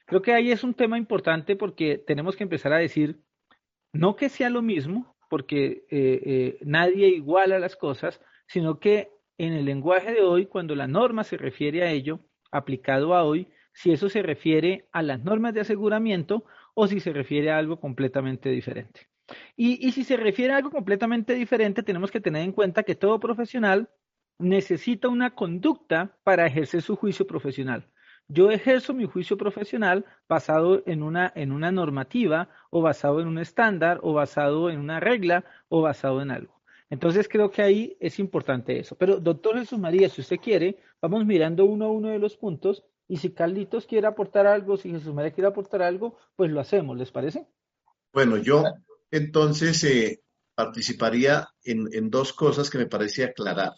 Creo 0.06 0.22
que 0.22 0.32
ahí 0.32 0.50
es 0.50 0.64
un 0.64 0.74
tema 0.74 0.98
importante 0.98 1.54
porque 1.54 1.98
tenemos 1.98 2.34
que 2.34 2.42
empezar 2.42 2.72
a 2.72 2.78
decir, 2.78 3.20
no 3.92 4.16
que 4.16 4.29
sea 4.29 4.50
lo 4.50 4.62
mismo, 4.62 5.16
porque 5.29 5.85
eh, 5.90 6.22
eh, 6.24 6.59
nadie 6.62 7.09
iguala 7.09 7.59
las 7.59 7.76
cosas, 7.76 8.20
sino 8.46 8.79
que 8.79 9.11
en 9.38 9.53
el 9.53 9.64
lenguaje 9.64 10.12
de 10.12 10.22
hoy, 10.22 10.46
cuando 10.46 10.74
la 10.74 10.87
norma 10.87 11.24
se 11.24 11.37
refiere 11.37 11.83
a 11.83 11.90
ello, 11.90 12.20
aplicado 12.50 13.14
a 13.14 13.24
hoy, 13.24 13.48
si 13.72 13.92
eso 13.92 14.09
se 14.09 14.22
refiere 14.22 14.88
a 14.92 15.03
las 15.03 15.22
normas 15.24 15.55
de 15.55 15.61
aseguramiento 15.61 16.44
o 16.74 16.87
si 16.87 17.00
se 17.00 17.12
refiere 17.12 17.50
a 17.50 17.59
algo 17.59 17.81
completamente 17.81 18.50
diferente. 18.50 19.09
Y, 19.57 19.92
si 19.92 20.05
se 20.05 20.16
refiere 20.16 20.53
a 20.53 20.57
algo 20.57 20.70
completamente 20.70 21.35
diferente, 21.35 21.83
tenemos 21.83 22.11
que 22.11 22.20
tener 22.20 22.42
en 22.42 22.53
cuenta 22.53 22.83
que 22.83 22.96
todo 22.96 23.20
profesional 23.20 23.88
necesita 24.38 25.09
una 25.09 25.35
conducta 25.35 26.18
para 26.24 26.46
ejercer 26.46 26.83
su 26.83 26.96
juicio 26.96 27.26
profesional. 27.26 27.87
Yo 28.32 28.50
ejerzo 28.50 28.94
mi 28.94 29.06
juicio 29.06 29.36
profesional 29.36 30.04
basado 30.28 30.82
en 30.86 31.02
una, 31.02 31.32
en 31.34 31.50
una 31.50 31.72
normativa 31.72 32.48
o 32.70 32.80
basado 32.80 33.20
en 33.20 33.26
un 33.26 33.38
estándar 33.38 33.98
o 34.02 34.12
basado 34.12 34.70
en 34.70 34.78
una 34.78 35.00
regla 35.00 35.44
o 35.68 35.82
basado 35.82 36.22
en 36.22 36.30
algo. 36.30 36.60
Entonces 36.90 37.28
creo 37.28 37.50
que 37.50 37.62
ahí 37.62 37.96
es 37.98 38.18
importante 38.18 38.78
eso. 38.78 38.96
Pero 38.96 39.18
doctor 39.18 39.58
Jesús 39.58 39.78
María, 39.78 40.08
si 40.08 40.20
usted 40.20 40.36
quiere, 40.36 40.78
vamos 41.02 41.26
mirando 41.26 41.64
uno 41.64 41.86
a 41.86 41.90
uno 41.90 42.08
de 42.08 42.18
los 42.20 42.36
puntos 42.36 42.84
y 43.08 43.16
si 43.16 43.30
Carlitos 43.30 43.86
quiere 43.86 44.06
aportar 44.06 44.46
algo, 44.46 44.76
si 44.76 44.90
Jesús 44.90 45.12
María 45.12 45.32
quiere 45.32 45.48
aportar 45.48 45.82
algo, 45.82 46.16
pues 46.36 46.50
lo 46.52 46.60
hacemos, 46.60 46.96
¿les 46.96 47.10
parece? 47.10 47.46
Bueno, 48.12 48.36
yo 48.36 48.62
entonces, 49.10 49.82
eh, 49.84 50.22
participaría 50.54 51.48
en, 51.64 52.10
dos 52.10 52.32
cosas 52.32 52.70
que 52.70 52.78
me 52.78 52.86
parecía 52.86 53.26
aclarar. 53.26 53.72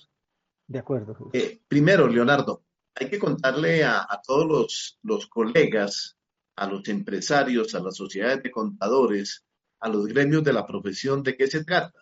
De 0.66 0.78
acuerdo. 0.78 1.30
Eh, 1.32 1.60
primero, 1.68 2.08
Leonardo, 2.08 2.64
hay 2.94 3.08
que 3.08 3.18
contarle 3.18 3.84
a, 3.84 4.20
todos 4.26 4.98
los, 5.02 5.26
colegas, 5.26 6.16
a 6.56 6.66
los 6.66 6.86
empresarios, 6.88 7.74
a 7.74 7.80
las 7.80 7.96
sociedades 7.96 8.42
de 8.42 8.50
contadores, 8.50 9.44
a 9.80 9.88
los 9.88 10.06
gremios 10.06 10.44
de 10.44 10.52
la 10.52 10.66
profesión 10.66 11.22
de 11.22 11.36
qué 11.36 11.46
se 11.46 11.64
trata. 11.64 11.98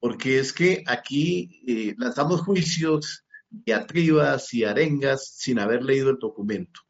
Porque 0.00 0.38
es 0.38 0.52
que 0.52 0.82
aquí 0.86 1.62
eh, 1.66 1.94
lanzamos 1.96 2.42
juicios, 2.42 3.24
diatribas 3.48 4.52
y 4.52 4.64
arengas 4.64 5.28
sin 5.36 5.58
haber 5.58 5.82
leído 5.82 6.10
el 6.10 6.18
documento. 6.18 6.80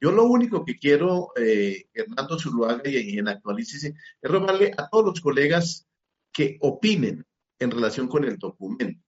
Yo 0.00 0.10
lo 0.10 0.24
único 0.24 0.64
que 0.64 0.78
quiero, 0.78 1.28
eh, 1.36 1.86
Hernando 1.92 2.38
Zuluaga 2.38 2.88
y, 2.88 3.18
en 3.18 3.28
Actualícese, 3.28 3.94
es 4.20 4.30
robarle 4.30 4.72
a 4.76 4.88
todos 4.88 5.04
los 5.04 5.20
colegas 5.20 5.86
que 6.32 6.58
opinen 6.60 7.24
en 7.58 7.70
relación 7.70 8.08
con 8.08 8.24
el 8.24 8.36
documento 8.38 9.03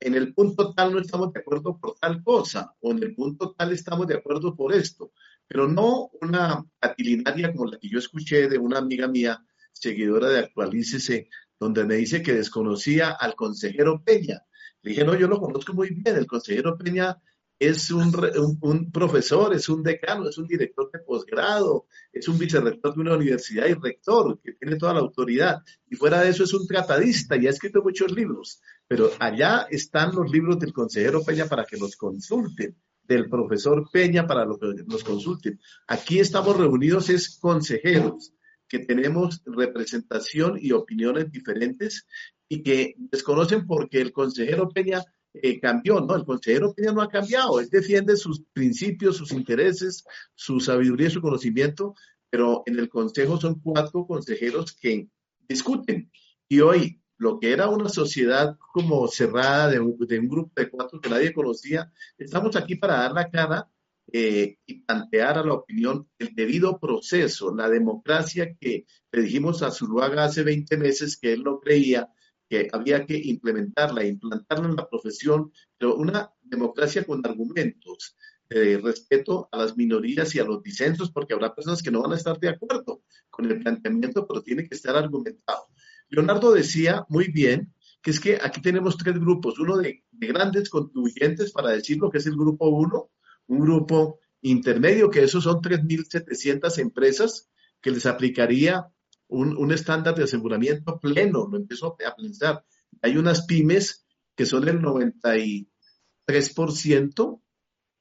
en 0.00 0.14
el 0.14 0.34
punto 0.34 0.74
tal 0.74 0.92
no 0.92 1.00
estamos 1.00 1.32
de 1.32 1.40
acuerdo 1.40 1.78
por 1.78 1.96
tal 1.98 2.22
cosa, 2.22 2.74
o 2.80 2.92
en 2.92 3.02
el 3.02 3.14
punto 3.14 3.54
tal 3.56 3.72
estamos 3.72 4.06
de 4.06 4.14
acuerdo 4.14 4.54
por 4.54 4.72
esto, 4.72 5.12
pero 5.46 5.66
no 5.66 6.10
una 6.20 6.64
atilinaria 6.80 7.52
como 7.52 7.70
la 7.70 7.78
que 7.78 7.88
yo 7.88 7.98
escuché 7.98 8.48
de 8.48 8.58
una 8.58 8.78
amiga 8.78 9.08
mía, 9.08 9.44
seguidora 9.72 10.28
de 10.28 10.40
Actualícese, 10.40 11.28
donde 11.58 11.84
me 11.84 11.96
dice 11.96 12.22
que 12.22 12.34
desconocía 12.34 13.10
al 13.10 13.34
consejero 13.34 14.02
Peña. 14.04 14.42
Le 14.82 14.90
dije, 14.90 15.04
no, 15.04 15.16
yo 15.16 15.26
lo 15.26 15.40
conozco 15.40 15.72
muy 15.72 15.90
bien, 15.90 16.16
el 16.16 16.26
consejero 16.26 16.76
Peña 16.76 17.18
es 17.58 17.90
un, 17.90 18.14
un, 18.60 18.92
profesor, 18.92 19.52
es 19.52 19.68
un 19.68 19.82
decano, 19.82 20.28
es 20.28 20.38
un 20.38 20.46
director 20.46 20.90
de 20.92 21.00
posgrado, 21.00 21.86
es 22.12 22.28
un 22.28 22.38
vicerrector 22.38 22.94
de 22.94 23.00
una 23.00 23.16
universidad 23.16 23.66
y 23.66 23.74
rector 23.74 24.40
que 24.40 24.52
tiene 24.52 24.76
toda 24.76 24.94
la 24.94 25.00
autoridad. 25.00 25.62
Y 25.90 25.96
fuera 25.96 26.20
de 26.20 26.30
eso 26.30 26.44
es 26.44 26.54
un 26.54 26.68
tratadista 26.68 27.36
y 27.36 27.48
ha 27.48 27.50
escrito 27.50 27.82
muchos 27.82 28.12
libros. 28.12 28.60
Pero 28.88 29.10
allá 29.20 29.66
están 29.70 30.14
los 30.14 30.30
libros 30.30 30.58
del 30.58 30.72
consejero 30.72 31.22
Peña 31.22 31.46
para 31.46 31.64
que 31.64 31.76
los 31.76 31.96
consulten, 31.96 32.74
del 33.04 33.28
profesor 33.28 33.88
Peña 33.92 34.26
para 34.26 34.44
que 34.44 34.84
los 34.86 35.04
consulten. 35.04 35.60
Aquí 35.86 36.18
estamos 36.18 36.56
reunidos 36.56 37.10
es 37.10 37.38
consejeros 37.38 38.32
que 38.66 38.80
tenemos 38.80 39.42
representación 39.46 40.58
y 40.60 40.72
opiniones 40.72 41.30
diferentes 41.30 42.06
y 42.48 42.62
que 42.62 42.94
desconocen 42.98 43.66
porque 43.66 44.00
el 44.00 44.12
consejero 44.12 44.68
Peña 44.68 45.04
eh, 45.34 45.60
cambió, 45.60 46.00
¿no? 46.00 46.16
El 46.16 46.24
consejero 46.24 46.74
Peña 46.74 46.92
no 46.92 47.02
ha 47.02 47.08
cambiado, 47.08 47.60
él 47.60 47.68
defiende 47.70 48.16
sus 48.16 48.42
principios, 48.52 49.16
sus 49.16 49.32
intereses, 49.32 50.04
su 50.34 50.60
sabiduría 50.60 51.10
su 51.10 51.20
conocimiento, 51.20 51.94
pero 52.30 52.62
en 52.66 52.78
el 52.78 52.88
consejo 52.88 53.38
son 53.40 53.60
cuatro 53.60 54.06
consejeros 54.06 54.72
que 54.72 55.08
discuten. 55.48 56.10
Y 56.48 56.60
hoy, 56.60 57.00
lo 57.18 57.38
que 57.38 57.52
era 57.52 57.68
una 57.68 57.88
sociedad 57.88 58.56
como 58.72 59.06
cerrada 59.08 59.68
de 59.68 59.80
un, 59.80 59.96
grupo 60.28 60.52
de 60.56 60.70
cuatro 60.70 61.00
que 61.00 61.10
nadie 61.10 61.32
conocía, 61.32 61.92
estamos 62.16 62.56
aquí 62.56 62.76
para 62.76 62.98
dar 62.98 63.12
la 63.12 63.30
cara 63.30 63.68
eh, 64.12 64.56
y 64.64 64.80
plantear 64.80 65.38
a 65.38 65.44
la 65.44 65.54
opinión 65.54 66.08
el 66.18 66.34
debido 66.34 66.78
proceso, 66.78 67.54
la 67.54 67.68
democracia 67.68 68.56
que 68.58 68.86
le 69.12 69.22
dijimos 69.22 69.62
a 69.62 69.70
Zuluaga 69.70 70.24
hace 70.24 70.42
20 70.42 70.76
meses 70.78 71.18
que 71.18 71.32
él 71.32 71.42
no 71.42 71.60
creía, 71.60 72.08
que 72.48 72.68
había 72.72 73.04
que 73.04 73.20
implementarla, 73.22 74.06
implantarla 74.06 74.68
en 74.68 74.76
la 74.76 74.88
profesión, 74.88 75.52
pero 75.76 75.96
una 75.96 76.30
democracia 76.42 77.04
con 77.04 77.26
argumentos, 77.26 78.16
de 78.48 78.78
respeto 78.78 79.48
a 79.52 79.58
las 79.58 79.76
minorías 79.76 80.34
y 80.34 80.38
a 80.38 80.44
los 80.44 80.62
disensos, 80.62 81.10
porque 81.10 81.34
habrá 81.34 81.54
personas 81.54 81.82
que 81.82 81.90
no 81.90 82.02
van 82.02 82.12
a 82.12 82.16
estar 82.16 82.38
de 82.38 82.48
acuerdo 82.48 83.02
con 83.28 83.44
el 83.44 83.60
planteamiento, 83.60 84.26
pero 84.26 84.42
tiene 84.42 84.66
que 84.66 84.74
estar 84.74 84.96
argumentado. 84.96 85.68
Leonardo 86.08 86.52
decía 86.52 87.04
muy 87.08 87.28
bien 87.28 87.72
que 88.02 88.10
es 88.10 88.20
que 88.20 88.38
aquí 88.40 88.62
tenemos 88.62 88.96
tres 88.96 89.18
grupos, 89.18 89.58
uno 89.58 89.78
de, 89.78 90.04
grandes 90.12 90.70
contribuyentes, 90.70 91.50
para 91.52 91.70
decir 91.70 91.98
lo 91.98 92.10
que 92.10 92.18
es 92.18 92.26
el 92.26 92.36
grupo 92.36 92.68
uno, 92.68 93.10
un 93.48 93.60
grupo 93.60 94.20
intermedio, 94.42 95.10
que 95.10 95.24
esos 95.24 95.42
son 95.44 95.60
3.700 95.60 96.78
empresas 96.78 97.48
que 97.80 97.90
les 97.90 98.06
aplicaría 98.06 98.86
un, 99.28 99.72
estándar 99.72 100.14
de 100.14 100.24
aseguramiento 100.24 100.98
pleno, 100.98 101.48
lo 101.50 101.58
empiezo 101.58 101.96
a 102.06 102.14
pensar. 102.14 102.64
Hay 103.02 103.16
unas 103.16 103.46
pymes 103.46 104.06
que 104.34 104.46
son 104.46 104.68
el 104.68 104.80
93%, 104.80 107.42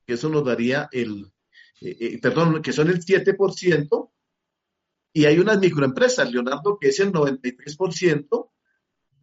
que 0.06 0.14
eso 0.14 0.30
nos 0.30 0.46
daría 0.46 0.88
el, 0.92 1.32
eh, 1.82 1.98
eh, 2.00 2.20
perdón, 2.22 2.62
que 2.62 2.72
son 2.72 2.90
el 2.90 3.04
7%, 3.04 4.12
y 5.18 5.26
hay 5.26 5.40
unas 5.40 5.58
microempresas, 5.58 6.32
Leonardo, 6.32 6.78
que 6.80 6.90
es 6.90 7.00
el 7.00 7.12
93% 7.12 8.52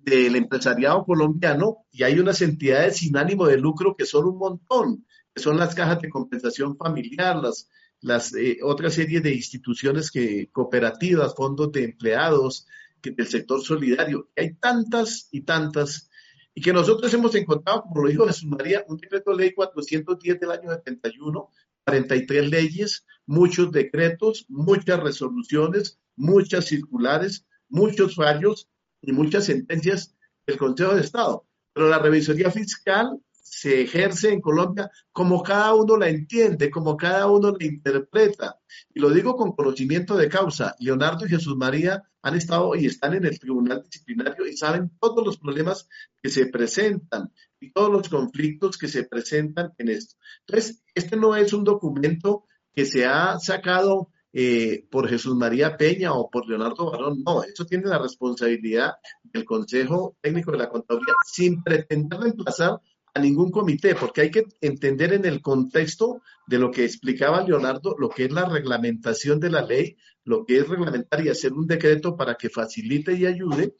del 0.00 0.34
empresariado 0.34 1.04
colombiano, 1.04 1.86
y 1.92 2.02
hay 2.02 2.18
unas 2.18 2.42
entidades 2.42 2.96
sin 2.96 3.16
ánimo 3.16 3.46
de 3.46 3.58
lucro 3.58 3.94
que 3.96 4.04
son 4.04 4.26
un 4.26 4.36
montón, 4.36 5.06
que 5.32 5.40
son 5.40 5.56
las 5.56 5.72
cajas 5.72 6.00
de 6.02 6.10
compensación 6.10 6.76
familiar, 6.76 7.36
las 7.36 7.68
las 8.00 8.34
eh, 8.34 8.58
otra 8.64 8.90
serie 8.90 9.20
de 9.20 9.34
instituciones 9.36 10.10
que 10.10 10.50
cooperativas, 10.50 11.32
fondos 11.36 11.70
de 11.70 11.84
empleados 11.84 12.66
que, 13.00 13.12
del 13.12 13.28
sector 13.28 13.62
solidario. 13.62 14.30
Hay 14.36 14.54
tantas 14.54 15.28
y 15.30 15.42
tantas 15.42 16.10
y 16.56 16.60
que 16.60 16.72
nosotros 16.72 17.14
hemos 17.14 17.36
encontrado, 17.36 17.82
como 17.82 18.02
lo 18.02 18.08
dijo 18.08 18.26
Jesús 18.26 18.46
María, 18.46 18.84
un 18.88 18.96
decreto 18.96 19.30
de 19.30 19.36
ley 19.36 19.54
410 19.54 20.40
del 20.40 20.50
año 20.50 20.70
71, 20.70 21.50
43 21.84 22.50
leyes, 22.50 23.06
muchos 23.26 23.72
decretos, 23.72 24.46
muchas 24.48 25.00
resoluciones, 25.00 25.98
muchas 26.16 26.66
circulares, 26.66 27.46
muchos 27.68 28.14
fallos 28.14 28.68
y 29.00 29.12
muchas 29.12 29.46
sentencias 29.46 30.14
del 30.46 30.56
Consejo 30.56 30.94
de 30.94 31.02
Estado. 31.02 31.46
Pero 31.72 31.88
la 31.88 31.98
revisoría 31.98 32.50
fiscal 32.50 33.18
se 33.54 33.82
ejerce 33.82 34.32
en 34.32 34.40
Colombia 34.40 34.90
como 35.12 35.42
cada 35.42 35.74
uno 35.74 35.96
la 35.96 36.08
entiende, 36.08 36.70
como 36.70 36.96
cada 36.96 37.26
uno 37.30 37.54
la 37.58 37.66
interpreta. 37.66 38.58
Y 38.92 39.00
lo 39.00 39.10
digo 39.10 39.36
con 39.36 39.52
conocimiento 39.52 40.16
de 40.16 40.28
causa. 40.28 40.74
Leonardo 40.80 41.26
y 41.26 41.28
Jesús 41.28 41.56
María 41.56 42.02
han 42.22 42.34
estado 42.34 42.74
y 42.74 42.86
están 42.86 43.14
en 43.14 43.26
el 43.26 43.38
tribunal 43.38 43.82
disciplinario 43.82 44.46
y 44.46 44.56
saben 44.56 44.90
todos 44.98 45.24
los 45.24 45.38
problemas 45.38 45.88
que 46.22 46.30
se 46.30 46.46
presentan 46.46 47.32
y 47.60 47.70
todos 47.70 47.92
los 47.92 48.08
conflictos 48.08 48.78
que 48.78 48.88
se 48.88 49.04
presentan 49.04 49.72
en 49.78 49.90
esto. 49.90 50.16
Entonces, 50.46 50.82
este 50.94 51.16
no 51.16 51.36
es 51.36 51.52
un 51.52 51.64
documento 51.64 52.46
que 52.74 52.86
se 52.86 53.06
ha 53.06 53.38
sacado 53.38 54.08
eh, 54.32 54.84
por 54.90 55.08
Jesús 55.08 55.36
María 55.36 55.76
Peña 55.76 56.12
o 56.12 56.28
por 56.28 56.48
Leonardo 56.48 56.90
Barón, 56.90 57.22
no, 57.24 57.44
eso 57.44 57.64
tiene 57.64 57.86
la 57.86 57.98
responsabilidad 57.98 58.94
del 59.22 59.44
Consejo 59.44 60.16
Técnico 60.20 60.50
de 60.50 60.58
la 60.58 60.68
Contaduría 60.68 61.14
sin 61.24 61.62
pretender 61.62 62.18
reemplazar 62.18 62.80
a 63.14 63.20
ningún 63.20 63.52
comité, 63.52 63.94
porque 63.94 64.22
hay 64.22 64.30
que 64.32 64.44
entender 64.60 65.12
en 65.12 65.24
el 65.24 65.40
contexto 65.40 66.20
de 66.48 66.58
lo 66.58 66.72
que 66.72 66.84
explicaba 66.84 67.44
Leonardo, 67.44 67.94
lo 67.96 68.08
que 68.08 68.24
es 68.24 68.32
la 68.32 68.44
reglamentación 68.44 69.38
de 69.38 69.50
la 69.50 69.62
ley, 69.62 69.96
lo 70.24 70.44
que 70.44 70.58
es 70.58 70.68
reglamentar 70.68 71.24
y 71.24 71.28
hacer 71.28 71.52
un 71.52 71.68
decreto 71.68 72.16
para 72.16 72.34
que 72.34 72.50
facilite 72.50 73.14
y 73.14 73.26
ayude, 73.26 73.76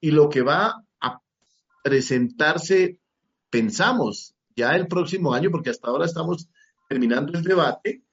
y 0.00 0.12
lo 0.12 0.28
que 0.28 0.42
va 0.42 0.84
a 1.00 1.20
presentarse, 1.82 3.00
pensamos, 3.50 4.36
ya 4.54 4.76
el 4.76 4.86
próximo 4.86 5.34
año, 5.34 5.50
porque 5.50 5.70
hasta 5.70 5.88
ahora 5.88 6.06
estamos 6.06 6.48
terminando 6.88 7.36
el 7.36 7.42
debate, 7.42 8.04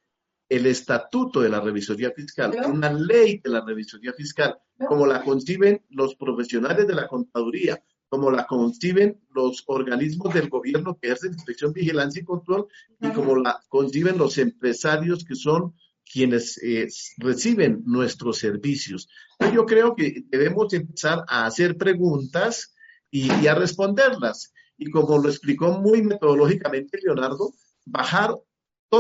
el 0.47 0.65
estatuto 0.67 1.41
de 1.41 1.49
la 1.49 1.60
revisoría 1.60 2.12
fiscal, 2.12 2.55
una 2.71 2.91
ley 2.91 3.39
de 3.43 3.49
la 3.49 3.62
revisoría 3.65 4.13
fiscal, 4.13 4.58
como 4.88 5.05
la 5.05 5.23
conciben 5.23 5.84
los 5.89 6.15
profesionales 6.15 6.88
de 6.88 6.93
la 6.93 7.08
contaduría, 7.08 7.81
como 8.08 8.29
la 8.29 8.45
conciben 8.45 9.19
los 9.34 9.63
organismos 9.67 10.34
del 10.34 10.49
gobierno 10.49 10.97
que 10.97 11.08
ejercen 11.08 11.34
inspección, 11.34 11.73
vigilancia 11.73 12.21
y 12.21 12.25
control, 12.25 12.67
y 13.01 13.10
como 13.10 13.36
la 13.36 13.60
conciben 13.67 14.17
los 14.17 14.38
empresarios 14.38 15.25
que 15.25 15.36
son 15.36 15.73
quienes 16.12 16.62
eh, 16.63 16.88
reciben 17.17 17.81
nuestros 17.86 18.38
servicios. 18.38 19.10
Yo 19.53 19.65
creo 19.65 19.95
que 19.95 20.23
debemos 20.29 20.71
empezar 20.73 21.25
a 21.27 21.45
hacer 21.47 21.77
preguntas 21.77 22.75
y, 23.10 23.34
y 23.41 23.47
a 23.47 23.55
responderlas. 23.55 24.53
Y 24.77 24.91
como 24.91 25.17
lo 25.17 25.29
explicó 25.29 25.79
muy 25.79 26.03
metodológicamente 26.03 26.99
Leonardo, 27.01 27.53
bajar 27.86 28.36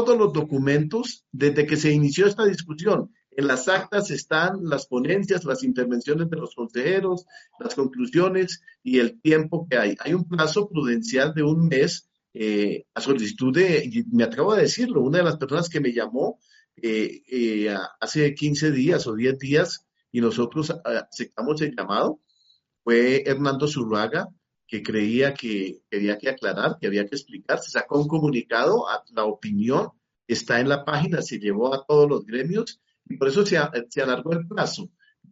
todos 0.03 0.17
los 0.17 0.33
documentos 0.33 1.25
desde 1.31 1.65
que 1.65 1.77
se 1.77 1.91
inició 1.91 2.27
esta 2.27 2.45
discusión 2.45 3.11
en 3.37 3.47
las 3.47 3.67
actas 3.67 4.11
están 4.11 4.59
las 4.63 4.87
ponencias, 4.87 5.43
las 5.43 5.63
intervenciones 5.63 6.29
de 6.29 6.37
los 6.37 6.55
consejeros, 6.55 7.25
las 7.59 7.75
conclusiones 7.75 8.61
y 8.81 8.99
el 8.99 9.19
tiempo 9.21 9.67
que 9.69 9.77
hay. 9.77 9.95
Hay 9.99 10.13
un 10.13 10.27
plazo 10.27 10.69
prudencial 10.69 11.33
de 11.33 11.43
un 11.43 11.67
mes 11.67 12.09
eh, 12.33 12.85
a 12.93 13.01
solicitud 13.01 13.53
de, 13.53 14.05
me 14.11 14.23
atrevo 14.23 14.53
a 14.53 14.57
decirlo, 14.57 15.01
una 15.01 15.19
de 15.19 15.23
las 15.25 15.37
personas 15.37 15.69
que 15.69 15.81
me 15.81 15.93
llamó 15.93 16.39
eh, 16.81 17.23
eh, 17.29 17.75
hace 17.99 18.33
15 18.33 18.71
días 18.71 19.07
o 19.07 19.15
10 19.15 19.39
días 19.39 19.85
y 20.11 20.21
nosotros 20.21 20.73
aceptamos 20.83 21.61
el 21.61 21.75
llamado 21.75 22.21
fue 22.83 23.23
Hernando 23.25 23.67
Zurraga, 23.67 24.27
que 24.75 24.83
creía 24.83 25.33
que 25.33 25.81
había 25.91 26.17
que 26.17 26.29
aclarar, 26.29 26.77
que 26.79 26.87
había 26.87 27.05
que 27.05 27.15
explicar. 27.15 27.59
Se 27.59 27.71
sacó 27.71 27.99
un 27.99 28.07
comunicado, 28.07 28.89
a 28.89 29.03
la 29.13 29.23
opinión 29.23 29.89
está 30.27 30.59
en 30.59 30.67
la 30.67 30.83
página, 30.83 31.21
se 31.21 31.39
llevó 31.39 31.73
a 31.73 31.85
todos 31.85 32.09
los 32.09 32.25
gremios 32.25 32.81
y 33.07 33.15
por 33.15 33.29
eso 33.29 33.45
se, 33.45 33.57
se 33.89 34.01
alargó 34.01 34.33
el 34.33 34.47
plazo. 34.47 34.89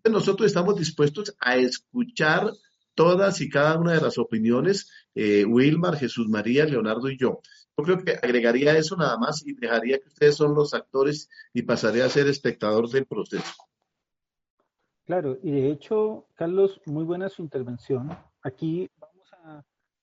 nosotros 0.09 0.47
estamos 0.47 0.77
dispuestos 0.77 1.35
a 1.39 1.57
escuchar 1.57 2.51
todas 2.95 3.41
y 3.41 3.49
cada 3.49 3.77
una 3.77 3.93
de 3.93 4.01
las 4.01 4.17
opiniones, 4.17 4.89
eh, 5.15 5.43
Wilmar, 5.45 5.97
Jesús 5.97 6.29
María, 6.29 6.65
Leonardo 6.65 7.09
y 7.09 7.17
yo. 7.17 7.41
Yo 7.75 7.83
creo 7.83 7.97
que 7.97 8.11
agregaría 8.11 8.77
eso 8.77 8.95
nada 8.95 9.17
más 9.17 9.45
y 9.45 9.53
dejaría 9.53 9.97
que 9.99 10.07
ustedes 10.07 10.35
son 10.35 10.53
los 10.53 10.73
actores 10.73 11.27
y 11.53 11.63
pasaría 11.63 12.05
a 12.05 12.09
ser 12.09 12.27
espectador 12.27 12.87
del 12.89 13.07
proceso. 13.07 13.51
Claro, 15.05 15.37
y 15.43 15.51
de 15.51 15.71
hecho, 15.71 16.27
Carlos, 16.35 16.79
muy 16.85 17.03
buena 17.03 17.27
su 17.27 17.41
intervención. 17.41 18.15
Aquí 18.43 18.89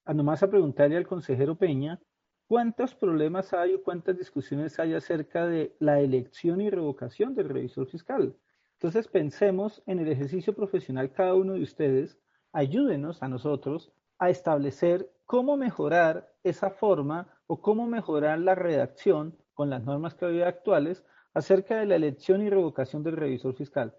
nomás 0.06 0.42
a 0.42 0.50
preguntarle 0.50 0.96
al 0.96 1.06
consejero 1.06 1.56
Peña 1.56 2.00
cuántos 2.46 2.94
problemas 2.94 3.52
hay 3.52 3.74
o 3.74 3.82
cuántas 3.82 4.18
discusiones 4.18 4.78
hay 4.80 4.94
acerca 4.94 5.46
de 5.46 5.76
la 5.78 6.00
elección 6.00 6.60
y 6.60 6.68
revocación 6.70 7.34
del 7.34 7.48
revisor 7.48 7.86
fiscal. 7.86 8.36
Entonces 8.74 9.08
pensemos 9.08 9.82
en 9.86 10.00
el 10.00 10.08
ejercicio 10.08 10.54
profesional 10.54 11.12
cada 11.12 11.34
uno 11.34 11.52
de 11.52 11.62
ustedes, 11.62 12.18
ayúdenos 12.52 13.22
a 13.22 13.28
nosotros 13.28 13.92
a 14.18 14.30
establecer 14.30 15.10
cómo 15.26 15.56
mejorar 15.56 16.32
esa 16.42 16.70
forma 16.70 17.28
o 17.46 17.60
cómo 17.60 17.86
mejorar 17.86 18.38
la 18.38 18.54
redacción 18.54 19.36
con 19.54 19.70
las 19.70 19.84
normas 19.84 20.14
que 20.14 20.24
hoy 20.24 20.42
actuales 20.42 21.04
acerca 21.34 21.78
de 21.78 21.86
la 21.86 21.96
elección 21.96 22.42
y 22.42 22.50
revocación 22.50 23.02
del 23.02 23.16
revisor 23.16 23.54
fiscal. 23.54 23.94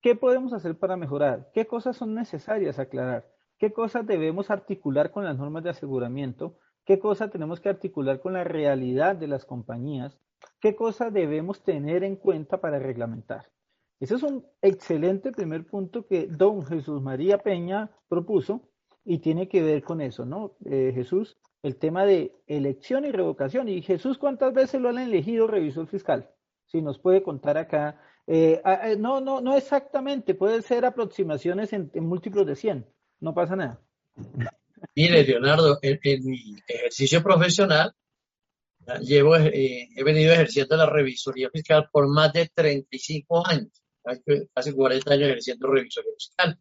¿Qué 0.00 0.16
podemos 0.16 0.52
hacer 0.52 0.76
para 0.76 0.96
mejorar? 0.96 1.50
¿Qué 1.54 1.66
cosas 1.66 1.96
son 1.96 2.14
necesarias 2.14 2.78
aclarar? 2.78 3.31
¿Qué 3.62 3.72
cosas 3.72 4.04
debemos 4.04 4.50
articular 4.50 5.12
con 5.12 5.22
las 5.22 5.38
normas 5.38 5.62
de 5.62 5.70
aseguramiento? 5.70 6.58
¿Qué 6.84 6.98
cosas 6.98 7.30
tenemos 7.30 7.60
que 7.60 7.68
articular 7.68 8.18
con 8.18 8.32
la 8.32 8.42
realidad 8.42 9.14
de 9.14 9.28
las 9.28 9.44
compañías? 9.44 10.18
¿Qué 10.58 10.74
cosas 10.74 11.12
debemos 11.12 11.62
tener 11.62 12.02
en 12.02 12.16
cuenta 12.16 12.60
para 12.60 12.80
reglamentar? 12.80 13.52
Ese 14.00 14.16
es 14.16 14.24
un 14.24 14.44
excelente 14.62 15.30
primer 15.30 15.64
punto 15.64 16.08
que 16.08 16.26
don 16.26 16.66
Jesús 16.66 17.00
María 17.00 17.38
Peña 17.38 17.92
propuso 18.08 18.68
y 19.04 19.18
tiene 19.18 19.46
que 19.46 19.62
ver 19.62 19.84
con 19.84 20.00
eso, 20.00 20.26
¿no? 20.26 20.56
Eh, 20.64 20.90
Jesús, 20.92 21.38
el 21.62 21.76
tema 21.76 22.04
de 22.04 22.34
elección 22.48 23.04
y 23.04 23.12
revocación. 23.12 23.68
Y 23.68 23.80
Jesús, 23.80 24.18
¿cuántas 24.18 24.52
veces 24.52 24.80
lo 24.80 24.88
han 24.88 24.98
elegido 24.98 25.46
revisor 25.46 25.86
fiscal? 25.86 26.28
Si 26.66 26.82
nos 26.82 26.98
puede 26.98 27.22
contar 27.22 27.58
acá 27.58 28.00
eh, 28.26 28.60
ah, 28.64 28.90
eh, 28.90 28.96
no, 28.96 29.20
no, 29.20 29.40
no 29.40 29.56
exactamente, 29.56 30.34
puede 30.34 30.62
ser 30.62 30.84
aproximaciones 30.84 31.72
en, 31.72 31.90
múltiplos 31.94 32.46
de 32.46 32.56
100, 32.56 32.86
no 33.22 33.32
pasa 33.32 33.56
nada. 33.56 33.80
Mire, 34.94 35.24
Leonardo, 35.24 35.78
en, 35.80 36.24
mi 36.24 36.56
ejercicio 36.66 37.22
profesional, 37.22 37.94
llevo, 39.00 39.36
eh, 39.36 39.88
he 39.96 40.02
venido 40.02 40.32
ejerciendo 40.32 40.76
la 40.76 40.86
revisoría 40.86 41.48
fiscal 41.50 41.88
por 41.90 42.08
más 42.08 42.32
de 42.32 42.50
35 42.52 43.46
años, 43.46 43.82
casi 44.52 44.72
40 44.72 45.12
años 45.12 45.28
ejerciendo 45.28 45.68
revisoría 45.68 46.12
fiscal. 46.18 46.58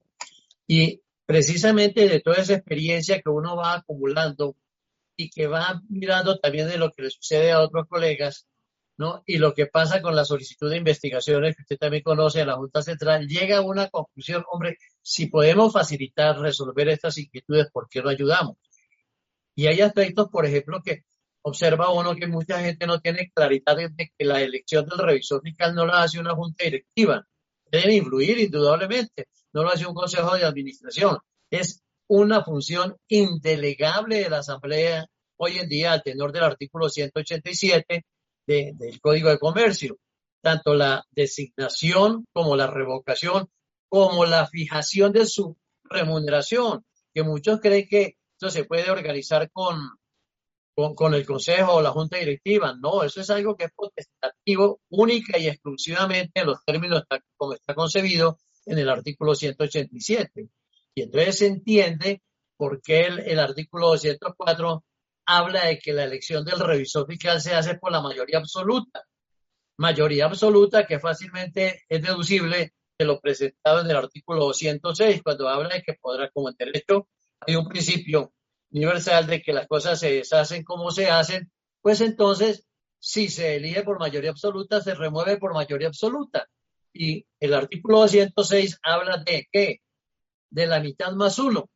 Y 0.67 1.01
precisamente 1.25 2.07
de 2.07 2.19
toda 2.19 2.37
esa 2.37 2.53
experiencia 2.53 3.19
que 3.21 3.29
uno 3.29 3.55
va 3.55 3.73
acumulando 3.73 4.55
y 5.17 5.29
que 5.29 5.47
va 5.47 5.81
mirando 5.89 6.37
también 6.37 6.69
de 6.69 6.77
lo 6.77 6.91
que 6.91 7.03
le 7.03 7.09
sucede 7.09 7.51
a 7.51 7.61
otros 7.61 7.87
colegas, 7.87 8.47
y 9.25 9.37
lo 9.37 9.53
que 9.53 9.67
pasa 9.67 10.01
con 10.01 10.15
la 10.15 10.25
solicitud 10.25 10.69
de 10.69 10.77
investigaciones 10.77 11.55
que 11.55 11.63
usted 11.63 11.77
también 11.77 12.03
conoce 12.03 12.41
en 12.41 12.47
la 12.47 12.55
Junta 12.55 12.81
Central, 12.81 13.27
llega 13.27 13.57
a 13.57 13.61
una 13.61 13.89
conclusión, 13.89 14.43
hombre, 14.51 14.77
si 15.01 15.27
podemos 15.27 15.73
facilitar, 15.73 16.37
resolver 16.39 16.89
estas 16.89 17.17
inquietudes, 17.17 17.71
¿por 17.71 17.87
qué 17.89 18.01
no 18.01 18.09
ayudamos? 18.09 18.57
Y 19.55 19.67
hay 19.67 19.81
aspectos, 19.81 20.29
por 20.29 20.45
ejemplo, 20.45 20.81
que 20.83 21.03
observa 21.41 21.91
uno 21.91 22.15
que 22.15 22.27
mucha 22.27 22.59
gente 22.59 22.85
no 22.85 22.99
tiene 22.99 23.31
claridad 23.33 23.75
de 23.75 24.11
que 24.17 24.25
la 24.25 24.41
elección 24.41 24.85
del 24.85 24.99
revisor 24.99 25.41
fiscal 25.41 25.73
no 25.73 25.85
la 25.85 26.03
hace 26.03 26.19
una 26.19 26.35
junta 26.35 26.63
directiva. 26.63 27.25
Debe 27.65 27.95
influir 27.95 28.37
indudablemente, 28.39 29.27
no 29.53 29.63
lo 29.63 29.69
hace 29.69 29.85
un 29.85 29.95
consejo 29.95 30.35
de 30.35 30.45
administración. 30.45 31.17
Es 31.49 31.81
una 32.07 32.43
función 32.43 32.97
indelegable 33.07 34.19
de 34.19 34.29
la 34.29 34.39
Asamblea 34.39 35.07
hoy 35.37 35.57
en 35.57 35.69
día 35.69 35.93
al 35.93 36.03
tenor 36.03 36.31
del 36.31 36.43
artículo 36.43 36.89
187 36.89 38.05
del 38.45 38.99
Código 39.01 39.29
de 39.29 39.39
Comercio, 39.39 39.97
tanto 40.41 40.73
la 40.73 41.05
designación 41.11 42.25
como 42.33 42.55
la 42.55 42.67
revocación, 42.67 43.49
como 43.89 44.25
la 44.25 44.47
fijación 44.47 45.11
de 45.11 45.25
su 45.25 45.57
remuneración, 45.83 46.85
que 47.13 47.23
muchos 47.23 47.59
creen 47.59 47.87
que 47.87 48.17
esto 48.33 48.49
se 48.49 48.65
puede 48.65 48.89
organizar 48.89 49.51
con, 49.51 49.77
con, 50.95 51.13
el 51.13 51.25
Consejo 51.25 51.73
o 51.73 51.81
la 51.81 51.91
Junta 51.91 52.17
Directiva. 52.17 52.73
No, 52.73 53.03
eso 53.03 53.21
es 53.21 53.29
algo 53.29 53.55
que 53.55 53.65
es 53.65 53.71
potestativo 53.71 54.81
única 54.89 55.37
y 55.37 55.47
exclusivamente 55.47 56.41
en 56.41 56.47
los 56.47 56.63
términos 56.65 57.03
como 57.35 57.53
está 57.53 57.75
concebido 57.75 58.39
en 58.65 58.79
el 58.79 58.89
artículo 58.89 59.35
187. 59.35 60.49
Y 60.95 61.03
entonces 61.03 61.37
se 61.37 61.47
entiende 61.47 62.21
por 62.57 62.81
qué 62.81 63.01
el, 63.01 63.19
el 63.19 63.39
artículo 63.39 63.89
204 63.89 64.83
habla 65.37 65.65
de 65.65 65.79
que 65.79 65.93
la 65.93 66.03
elección 66.03 66.43
del 66.45 66.59
revisor 66.59 67.07
fiscal 67.07 67.41
se 67.41 67.53
hace 67.53 67.75
por 67.75 67.91
la 67.91 68.01
mayoría 68.01 68.39
absoluta. 68.39 69.03
Mayoría 69.77 70.25
absoluta 70.25 70.85
que 70.85 70.99
fácilmente 70.99 71.83
es 71.89 72.01
deducible 72.01 72.73
de 72.99 73.05
lo 73.05 73.19
presentado 73.19 73.81
en 73.81 73.89
el 73.89 73.97
artículo 73.97 74.45
206, 74.45 75.21
cuando 75.23 75.49
habla 75.49 75.75
de 75.75 75.81
que 75.81 75.93
podrá, 75.93 76.29
como 76.29 76.49
en 76.49 76.55
derecho, 76.57 77.07
hay 77.39 77.55
un 77.55 77.67
principio 77.67 78.33
universal 78.71 79.27
de 79.27 79.41
que 79.41 79.53
las 79.53 79.67
cosas 79.67 79.99
se 79.99 80.11
deshacen 80.11 80.63
como 80.63 80.91
se 80.91 81.09
hacen, 81.09 81.51
pues 81.81 82.01
entonces, 82.01 82.67
si 82.99 83.29
se 83.29 83.55
elige 83.55 83.83
por 83.83 83.99
mayoría 83.99 84.29
absoluta, 84.29 84.81
se 84.81 84.93
remueve 84.93 85.37
por 85.37 85.53
mayoría 85.53 85.87
absoluta. 85.87 86.47
Y 86.93 87.25
el 87.39 87.53
artículo 87.53 87.99
206 88.01 88.79
habla 88.83 89.17
de 89.25 89.47
qué? 89.51 89.81
De 90.49 90.67
la 90.67 90.79
mitad 90.79 91.11
más 91.13 91.39
uno 91.39 91.69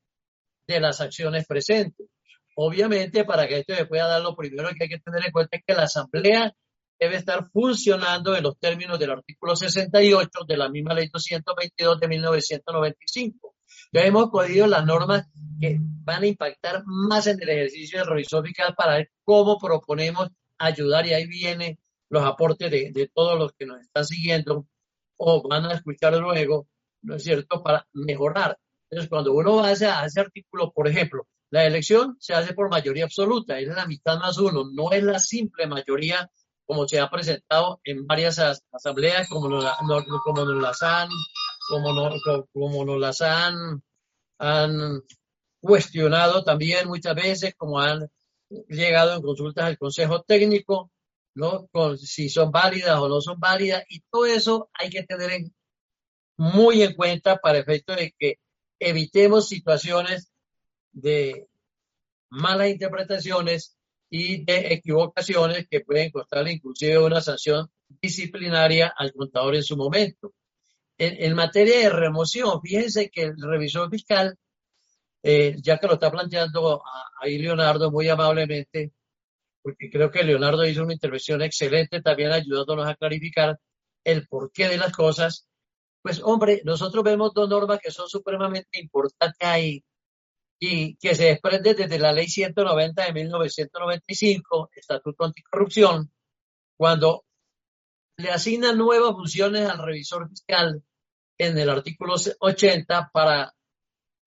de 0.67 0.79
las 0.79 1.01
acciones 1.01 1.47
presentes. 1.47 2.07
Obviamente, 2.55 3.25
para 3.25 3.47
que 3.47 3.59
esto 3.59 3.75
se 3.75 3.85
pueda 3.85 4.07
dar, 4.07 4.21
lo 4.21 4.35
primero 4.35 4.69
que 4.69 4.83
hay 4.83 4.89
que 4.89 4.99
tener 4.99 5.25
en 5.25 5.31
cuenta 5.31 5.57
es 5.57 5.63
que 5.65 5.73
la 5.73 5.83
Asamblea 5.83 6.53
debe 6.99 7.17
estar 7.17 7.49
funcionando 7.51 8.35
en 8.35 8.43
los 8.43 8.57
términos 8.57 8.97
del 8.97 9.11
artículo 9.11 9.55
68 9.55 10.29
de 10.47 10.57
la 10.57 10.69
misma 10.69 10.93
ley 10.93 11.09
222 11.11 11.99
de 11.99 12.07
1995. 12.07 13.55
Ya 13.91 14.05
hemos 14.05 14.29
podido 14.29 14.67
las 14.67 14.85
normas 14.85 15.27
que 15.59 15.77
van 15.79 16.23
a 16.23 16.27
impactar 16.27 16.83
más 16.85 17.27
en 17.27 17.41
el 17.41 17.49
ejercicio 17.49 17.99
del 17.99 18.07
revisor 18.07 18.45
fiscal 18.45 18.73
para 18.75 18.95
ver 18.95 19.11
cómo 19.23 19.57
proponemos 19.57 20.29
ayudar 20.57 21.05
y 21.07 21.13
ahí 21.13 21.27
vienen 21.27 21.77
los 22.09 22.23
aportes 22.23 22.71
de, 22.71 23.11
todos 23.13 23.37
los 23.37 23.51
que 23.53 23.65
nos 23.65 23.81
están 23.81 24.05
siguiendo 24.05 24.65
o 25.17 25.47
van 25.47 25.65
a 25.65 25.73
escuchar 25.73 26.13
luego, 26.15 26.67
¿no 27.01 27.15
es 27.15 27.23
cierto?, 27.23 27.61
para 27.61 27.85
mejorar. 27.93 28.57
Entonces, 28.89 29.09
cuando 29.09 29.33
uno 29.33 29.61
hace 29.61 29.87
a 29.87 30.05
ese 30.05 30.21
artículo, 30.21 30.71
por 30.71 30.87
ejemplo, 30.87 31.27
la 31.51 31.65
elección 31.65 32.17
se 32.19 32.33
hace 32.33 32.53
por 32.53 32.69
mayoría 32.69 33.05
absoluta, 33.05 33.59
es 33.59 33.67
la 33.67 33.85
mitad 33.85 34.17
más 34.17 34.37
uno, 34.37 34.63
no 34.73 34.91
es 34.91 35.03
la 35.03 35.19
simple 35.19 35.67
mayoría 35.67 36.29
como 36.65 36.87
se 36.87 36.99
ha 36.99 37.09
presentado 37.09 37.79
en 37.83 38.07
varias 38.07 38.39
asambleas, 38.71 39.29
como 39.29 39.47
nos, 39.47 39.65
como 40.23 40.45
nos 40.45 40.61
las 40.61 40.81
han, 40.81 41.09
como, 41.69 42.11
como 42.51 42.85
nos 42.85 42.99
las 42.99 43.21
han, 43.21 43.83
han 44.39 45.01
cuestionado 45.61 46.43
también 46.43 46.87
muchas 46.87 47.15
veces, 47.15 47.53
como 47.55 47.79
han 47.79 48.09
llegado 48.67 49.15
en 49.15 49.21
consultas 49.21 49.65
al 49.65 49.77
Consejo 49.77 50.23
Técnico, 50.23 50.91
¿no? 51.35 51.67
Con, 51.67 51.97
si 51.97 52.29
son 52.29 52.51
válidas 52.51 52.97
o 52.99 53.07
no 53.09 53.21
son 53.21 53.39
válidas, 53.39 53.83
y 53.89 54.01
todo 54.09 54.25
eso 54.25 54.69
hay 54.73 54.89
que 54.89 55.03
tener 55.03 55.41
muy 56.37 56.81
en 56.81 56.95
cuenta 56.95 57.37
para 57.37 57.59
efecto 57.59 57.95
de 57.95 58.13
que 58.17 58.39
evitemos 58.79 59.47
situaciones 59.47 60.31
de 60.95 61.47
malas 62.29 62.69
interpretaciones 62.69 63.77
y 64.09 64.45
de 64.45 64.73
equivocaciones 64.73 65.67
que 65.69 65.81
pueden 65.81 66.09
costarle 66.09 66.53
inclusive 66.53 66.99
una 66.99 67.21
sanción 67.21 67.69
disciplinaria 68.01 68.93
al 68.97 69.13
contador 69.13 69.55
en 69.55 69.63
su 69.63 69.75
momento. 69.77 70.33
En, 70.97 71.35
materia 71.35 71.79
de 71.79 71.89
remoción, 71.89 72.61
fíjense 72.61 73.09
que 73.09 73.23
el 73.23 73.41
revisor 73.41 73.89
fiscal, 73.89 74.37
eh, 75.21 75.57
ya 75.61 75.77
que 75.77 75.87
lo 75.87 75.95
está 75.95 76.09
planteando 76.09 76.81
ahí 77.21 77.37
Leonardo 77.37 77.91
muy 77.91 78.07
amablemente, 78.07 78.93
porque 79.61 79.89
creo 79.89 80.09
que 80.09 80.23
Leonardo 80.23 80.65
hizo 80.65 80.83
una 80.83 80.93
intervención 80.93 81.41
excelente 81.41 82.01
también 82.01 82.31
ayudándonos 82.31 82.87
a 82.87 82.95
clarificar 82.95 83.59
el 84.05 84.25
porqué 84.27 84.69
de 84.69 84.77
las 84.77 84.93
cosas, 84.93 85.47
pues 86.01 86.21
hombre, 86.23 86.61
nosotros 86.63 87.03
vemos 87.03 87.33
dos 87.33 87.49
normas 87.49 87.79
que 87.83 87.91
son 87.91 88.07
supremamente 88.07 88.79
importantes 88.79 89.45
ahí 89.45 89.83
y 90.67 90.95
que 90.95 91.13
se 91.13 91.25
desprende 91.25 91.75
desde 91.75 91.99
la 91.99 92.11
ley 92.11 92.27
190 92.27 93.05
de 93.05 93.13
1995, 93.13 94.71
Estatuto 94.75 95.25
Anticorrupción, 95.25 96.11
cuando 96.75 97.23
le 98.17 98.31
asigna 98.31 98.73
nuevas 98.73 99.11
funciones 99.11 99.69
al 99.69 99.77
revisor 99.77 100.27
fiscal 100.27 100.83
en 101.37 101.57
el 101.59 101.69
artículo 101.69 102.15
80 102.39 103.11
para 103.13 103.53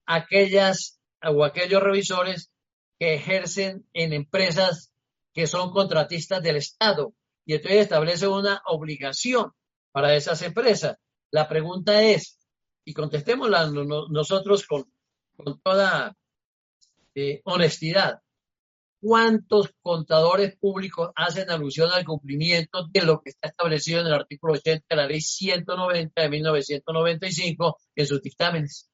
aquellas 0.07 1.01
o 1.25 1.45
aquellos 1.45 1.83
revisores 1.83 2.53
que 3.01 3.15
ejercen 3.15 3.89
en 3.93 4.13
empresas 4.13 4.93
que 5.35 5.49
son 5.49 5.73
contratistas 5.73 6.41
del 6.41 6.57
Estado 6.57 7.15
y 7.47 7.55
entonces 7.55 7.81
establece 7.81 8.29
una 8.29 8.63
obligación 8.67 9.53
para 9.91 10.15
esas 10.15 10.41
empresas. 10.43 10.99
La 11.33 11.49
pregunta 11.49 12.01
es, 12.03 12.39
y 12.85 12.95
contestémosla 12.95 13.71
nosotros 14.11 14.67
con, 14.67 14.85
con 15.37 15.61
toda 15.61 16.15
honestidad. 17.45 18.21
¿Cuántos 19.01 19.71
contadores 19.81 20.57
públicos 20.57 21.11
hacen 21.15 21.51
alusión 21.51 21.91
al 21.93 22.05
cumplimiento 22.05 22.89
de 22.91 23.03
lo 23.03 23.21
que 23.21 23.31
está 23.31 23.49
establecido 23.49 24.01
en 24.01 24.09
el 24.09 24.15
artículo 24.15 24.55
80 24.55 24.87
de 24.91 24.97
la 24.97 25.07
ley 25.07 25.21
190 25.21 26.21
de 26.21 26.29
1995 26.29 27.79
en 27.95 28.07
sus 28.07 28.21
dictámenes? 28.21 28.91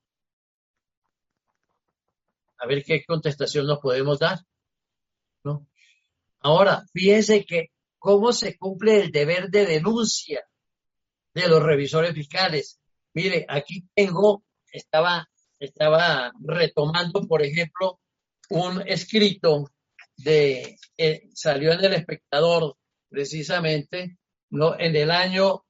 A 2.58 2.66
ver 2.66 2.84
qué 2.84 3.04
contestación 3.04 3.66
nos 3.66 3.78
podemos 3.78 4.18
dar. 4.18 4.40
¿no? 5.42 5.66
Ahora, 6.40 6.84
fíjense 6.92 7.44
que 7.46 7.70
cómo 7.98 8.32
se 8.34 8.58
cumple 8.58 9.00
el 9.00 9.10
deber 9.10 9.48
de 9.48 9.64
denuncia 9.64 10.44
de 11.32 11.48
los 11.48 11.62
revisores 11.62 12.12
fiscales. 12.12 12.78
Mire, 13.14 13.46
aquí 13.48 13.88
tengo, 13.94 14.44
estaba, 14.70 15.28
estaba 15.58 16.32
retomando, 16.40 17.26
por 17.26 17.42
ejemplo, 17.42 18.00
un 18.50 18.82
escrito 18.86 19.70
de, 20.16 20.78
salió 21.34 21.72
en 21.72 21.84
el 21.84 21.94
espectador 21.94 22.76
precisamente, 23.08 24.18
¿no? 24.50 24.78
en 24.78 24.94
el 24.96 25.10
año 25.10 25.64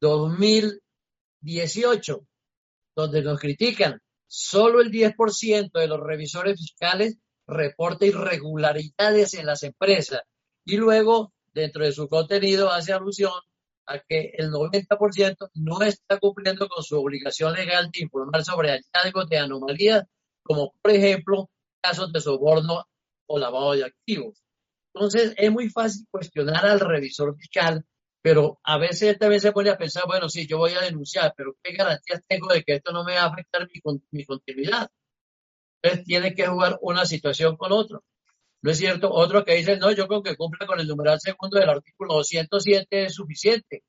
2018, 0.00 2.26
donde 2.94 3.22
nos 3.22 3.40
critican. 3.40 4.00
Solo 4.26 4.80
el 4.80 4.90
10% 4.90 5.70
de 5.72 5.86
los 5.86 6.00
revisores 6.00 6.60
fiscales 6.60 7.16
reporta 7.46 8.04
irregularidades 8.04 9.34
en 9.34 9.46
las 9.46 9.62
empresas 9.62 10.22
y 10.64 10.76
luego, 10.76 11.32
dentro 11.54 11.84
de 11.84 11.92
su 11.92 12.08
contenido, 12.08 12.70
hace 12.70 12.92
alusión 12.92 13.32
a 13.86 14.00
que 14.00 14.32
el 14.34 14.50
90% 14.50 15.50
no 15.54 15.80
está 15.80 16.18
cumpliendo 16.18 16.68
con 16.68 16.84
su 16.84 17.00
obligación 17.00 17.54
legal 17.54 17.90
de 17.90 18.02
informar 18.02 18.44
sobre 18.44 18.70
hallazgos 18.70 19.30
de 19.30 19.38
anomalías, 19.38 20.04
como 20.48 20.74
por 20.80 20.92
ejemplo 20.92 21.50
casos 21.82 22.10
de 22.10 22.20
soborno 22.20 22.86
o 23.26 23.38
lavado 23.38 23.72
de 23.72 23.84
activos. 23.84 24.42
Entonces, 24.94 25.34
es 25.36 25.52
muy 25.52 25.68
fácil 25.68 26.06
cuestionar 26.10 26.64
al 26.64 26.80
revisor 26.80 27.36
fiscal, 27.36 27.84
pero 28.22 28.58
a 28.64 28.78
veces 28.78 29.18
también 29.18 29.42
se 29.42 29.52
pone 29.52 29.70
a 29.70 29.76
pensar, 29.76 30.04
bueno, 30.06 30.28
sí, 30.30 30.46
yo 30.46 30.56
voy 30.58 30.72
a 30.72 30.80
denunciar, 30.80 31.34
pero 31.36 31.54
¿qué 31.62 31.74
garantías 31.74 32.22
tengo 32.26 32.48
de 32.48 32.62
que 32.64 32.76
esto 32.76 32.92
no 32.92 33.04
me 33.04 33.14
va 33.14 33.24
a 33.24 33.26
afectar 33.26 33.68
mi, 33.68 33.80
mi 34.10 34.24
continuidad? 34.24 34.88
Entonces, 35.82 36.06
tiene 36.06 36.34
que 36.34 36.46
jugar 36.46 36.78
una 36.80 37.04
situación 37.04 37.56
con 37.56 37.72
otro. 37.72 38.02
¿No 38.62 38.70
es 38.70 38.78
cierto? 38.78 39.12
Otro 39.12 39.44
que 39.44 39.54
dice, 39.54 39.76
no, 39.76 39.92
yo 39.92 40.08
creo 40.08 40.22
que 40.22 40.36
cumpla 40.36 40.66
con 40.66 40.80
el 40.80 40.88
numeral 40.88 41.20
segundo 41.20 41.58
del 41.60 41.68
artículo 41.68 42.14
207 42.14 43.04
es 43.04 43.14
suficiente, 43.14 43.84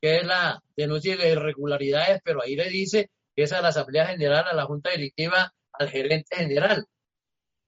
que 0.00 0.18
es 0.18 0.24
la 0.24 0.62
denuncia 0.76 1.16
de 1.16 1.32
irregularidades, 1.32 2.20
pero 2.22 2.42
ahí 2.42 2.54
le 2.54 2.68
dice 2.68 3.10
que 3.36 3.44
a 3.44 3.60
la 3.60 3.68
Asamblea 3.68 4.06
General, 4.06 4.46
a 4.48 4.54
la 4.54 4.64
Junta 4.64 4.90
Directiva, 4.90 5.52
al 5.72 5.90
gerente 5.90 6.36
general, 6.36 6.86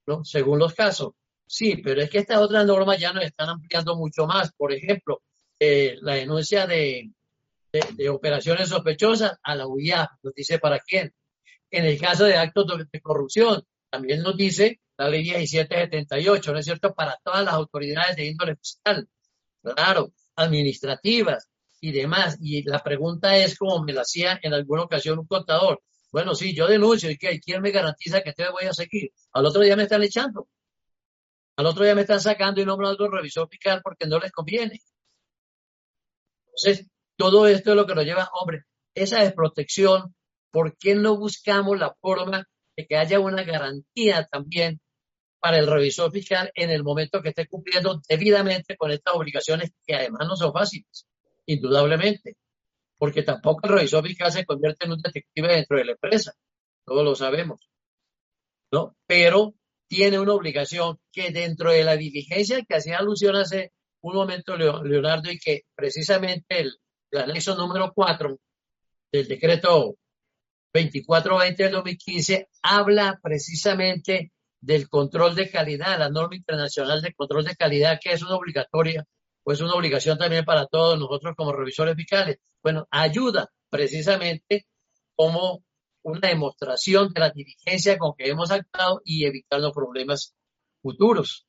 ¿no? 0.07 0.25
Según 0.25 0.59
los 0.59 0.75
casos. 0.75 1.13
Sí, 1.47 1.77
pero 1.77 2.01
es 2.01 2.09
que 2.09 2.19
estas 2.19 2.39
otras 2.39 2.65
normas 2.67 2.99
ya 2.99 3.13
nos 3.13 3.25
están 3.25 3.51
ampliando 3.51 3.95
mucho 3.95 4.27
más. 4.27 4.53
Por 4.55 4.73
ejemplo, 4.73 5.23
eh, 5.61 5.99
la 6.01 6.15
denuncia 6.15 6.67
de, 6.67 7.11
de, 7.73 8.09
operaciones 8.09 8.71
sospechosas 8.71 9.39
a 9.43 9.55
la 9.55 9.67
UIA, 9.67 10.09
nos 10.23 10.35
dice 10.35 10.59
para 10.59 10.79
quién. 10.81 11.13
En 11.71 11.85
el 11.85 12.01
caso 12.01 12.25
de 12.25 12.37
actos 12.37 12.67
de 12.91 13.01
corrupción, 13.01 13.63
también 13.91 14.23
nos 14.23 14.37
dice 14.37 14.81
la 14.97 15.09
ley 15.11 15.23
1778, 15.23 16.53
¿no 16.53 16.59
es 16.59 16.65
cierto? 16.65 16.95
Para 16.95 17.19
todas 17.23 17.45
las 17.45 17.55
autoridades 17.55 18.17
de 18.17 18.27
índole 18.27 18.57
fiscal, 18.57 19.07
claro, 19.63 20.13
administrativas 20.37 21.49
y 21.81 21.93
demás. 21.93 22.37
Y 22.41 22.63
la 22.69 22.81
pregunta 22.81 23.37
es, 23.37 23.59
como 23.59 23.83
me 23.83 23.93
la 23.93 24.03
hacía 24.03 24.39
en 24.43 24.55
alguna 24.55 24.83
ocasión 24.83 25.19
un 25.19 25.27
contador, 25.27 25.83
bueno, 26.11 26.35
sí, 26.35 26.55
yo 26.55 26.67
denuncio, 26.67 27.11
¿y 27.11 27.19
qué? 27.19 27.39
¿Quién 27.41 27.61
me 27.61 27.71
garantiza 27.71 28.23
que 28.23 28.33
te 28.33 28.49
voy 28.51 28.65
a 28.65 28.73
seguir? 28.73 29.13
Al 29.33 29.47
otro 29.47 29.61
día 29.63 29.77
me 29.77 29.83
están 29.83 30.03
echando. 30.03 30.49
Al 31.57 31.67
otro 31.67 31.85
día 31.85 31.95
me 31.95 32.03
están 32.03 32.21
sacando 32.21 32.61
y 32.61 32.65
nombrando 32.65 33.05
un 33.05 33.13
revisor 33.13 33.49
fiscal 33.49 33.81
porque 33.83 34.07
no 34.07 34.19
les 34.19 34.33
conviene. 34.33 34.81
Entonces, 36.47 36.87
todo 37.17 37.47
esto 37.49 37.71
es 37.71 37.77
lo 37.77 37.87
que 37.87 37.95
nos 37.95 38.05
lleva, 38.05 38.31
hombre, 38.33 38.63
esa 38.95 39.23
desprotección, 39.23 40.15
¿por 40.51 40.77
qué 40.77 40.95
no 40.95 41.17
buscamos 41.19 41.79
la 41.79 41.95
forma 42.01 42.47
de 42.77 42.87
que 42.87 42.97
haya 42.97 43.21
una 43.21 43.43
garantía 43.43 44.25
también 44.31 44.81
para 45.41 45.59
el 45.59 45.67
revisor 45.67 46.13
fiscal 46.13 46.51
en 46.55 46.71
el 46.71 46.85
momento 46.85 47.23
que 47.23 47.31
esté 47.31 47.47
cumpliendo 47.49 48.01
debidamente 48.09 48.77
con 48.77 48.91
estas 48.93 49.15
obligaciones 49.15 49.73
que 49.85 49.95
además 49.97 50.29
no 50.29 50.37
son 50.37 50.53
fáciles, 50.53 51.08
indudablemente, 51.49 52.37
porque 52.99 53.23
tampoco 53.23 53.67
el 53.67 53.75
revisor 53.75 54.07
fiscal 54.07 54.31
se 54.31 54.45
convierte 54.45 54.85
en 54.85 54.93
un 54.93 55.01
detective 55.01 55.49
dentro 55.49 55.79
de 55.79 55.85
la 55.87 55.93
empresa, 55.93 56.33
todos 56.85 57.05
lo 57.05 57.15
sabemos, 57.15 57.69
¿no? 58.71 58.97
Pero 59.07 59.55
tiene 59.89 60.19
una 60.19 60.35
obligación 60.35 60.99
que 61.11 61.31
dentro 61.31 61.73
de 61.73 61.85
la 61.85 61.97
diligencia 61.97 62.63
que 62.65 62.77
hacía 62.77 62.99
alusión 62.99 63.37
hace 63.37 63.73
un 64.03 64.15
momento 64.15 64.57
Leonardo 64.57 65.31
y 65.31 65.39
que 65.39 65.63
precisamente 65.75 66.61
el, 66.61 66.73
el 67.11 67.21
anexo 67.21 67.57
número 67.57 67.93
4 67.95 68.39
del 69.11 69.29
decreto 69.29 69.97
2420 70.75 71.63
del 71.63 71.73
2015 71.73 72.49
habla 72.63 73.19
precisamente 73.23 74.33
del 74.61 74.89
control 74.89 75.35
de 75.35 75.51
calidad, 75.51 75.99
la 75.99 76.11
norma 76.11 76.37
internacional 76.37 77.01
de 77.01 77.15
control 77.15 77.45
de 77.45 77.57
calidad, 77.57 77.99
que 78.03 78.13
es 78.13 78.23
una 78.23 78.37
obligatoria, 78.37 79.05
pues 79.49 79.63
una 79.63 79.73
obligación 79.73 80.19
también 80.19 80.45
para 80.45 80.67
todos 80.67 80.99
nosotros 80.99 81.35
como 81.35 81.55
revisores 81.55 81.97
fiscales. 81.97 82.37
Bueno, 82.63 82.87
ayuda 82.91 83.51
precisamente 83.71 84.67
como 85.17 85.65
una 86.03 86.29
demostración 86.29 87.15
de 87.15 87.21
la 87.21 87.31
diligencia 87.31 87.97
con 87.97 88.13
que 88.15 88.29
hemos 88.29 88.51
actuado 88.51 89.01
y 89.07 89.25
evitar 89.25 89.59
los 89.59 89.73
problemas 89.73 90.37
futuros. 90.83 91.47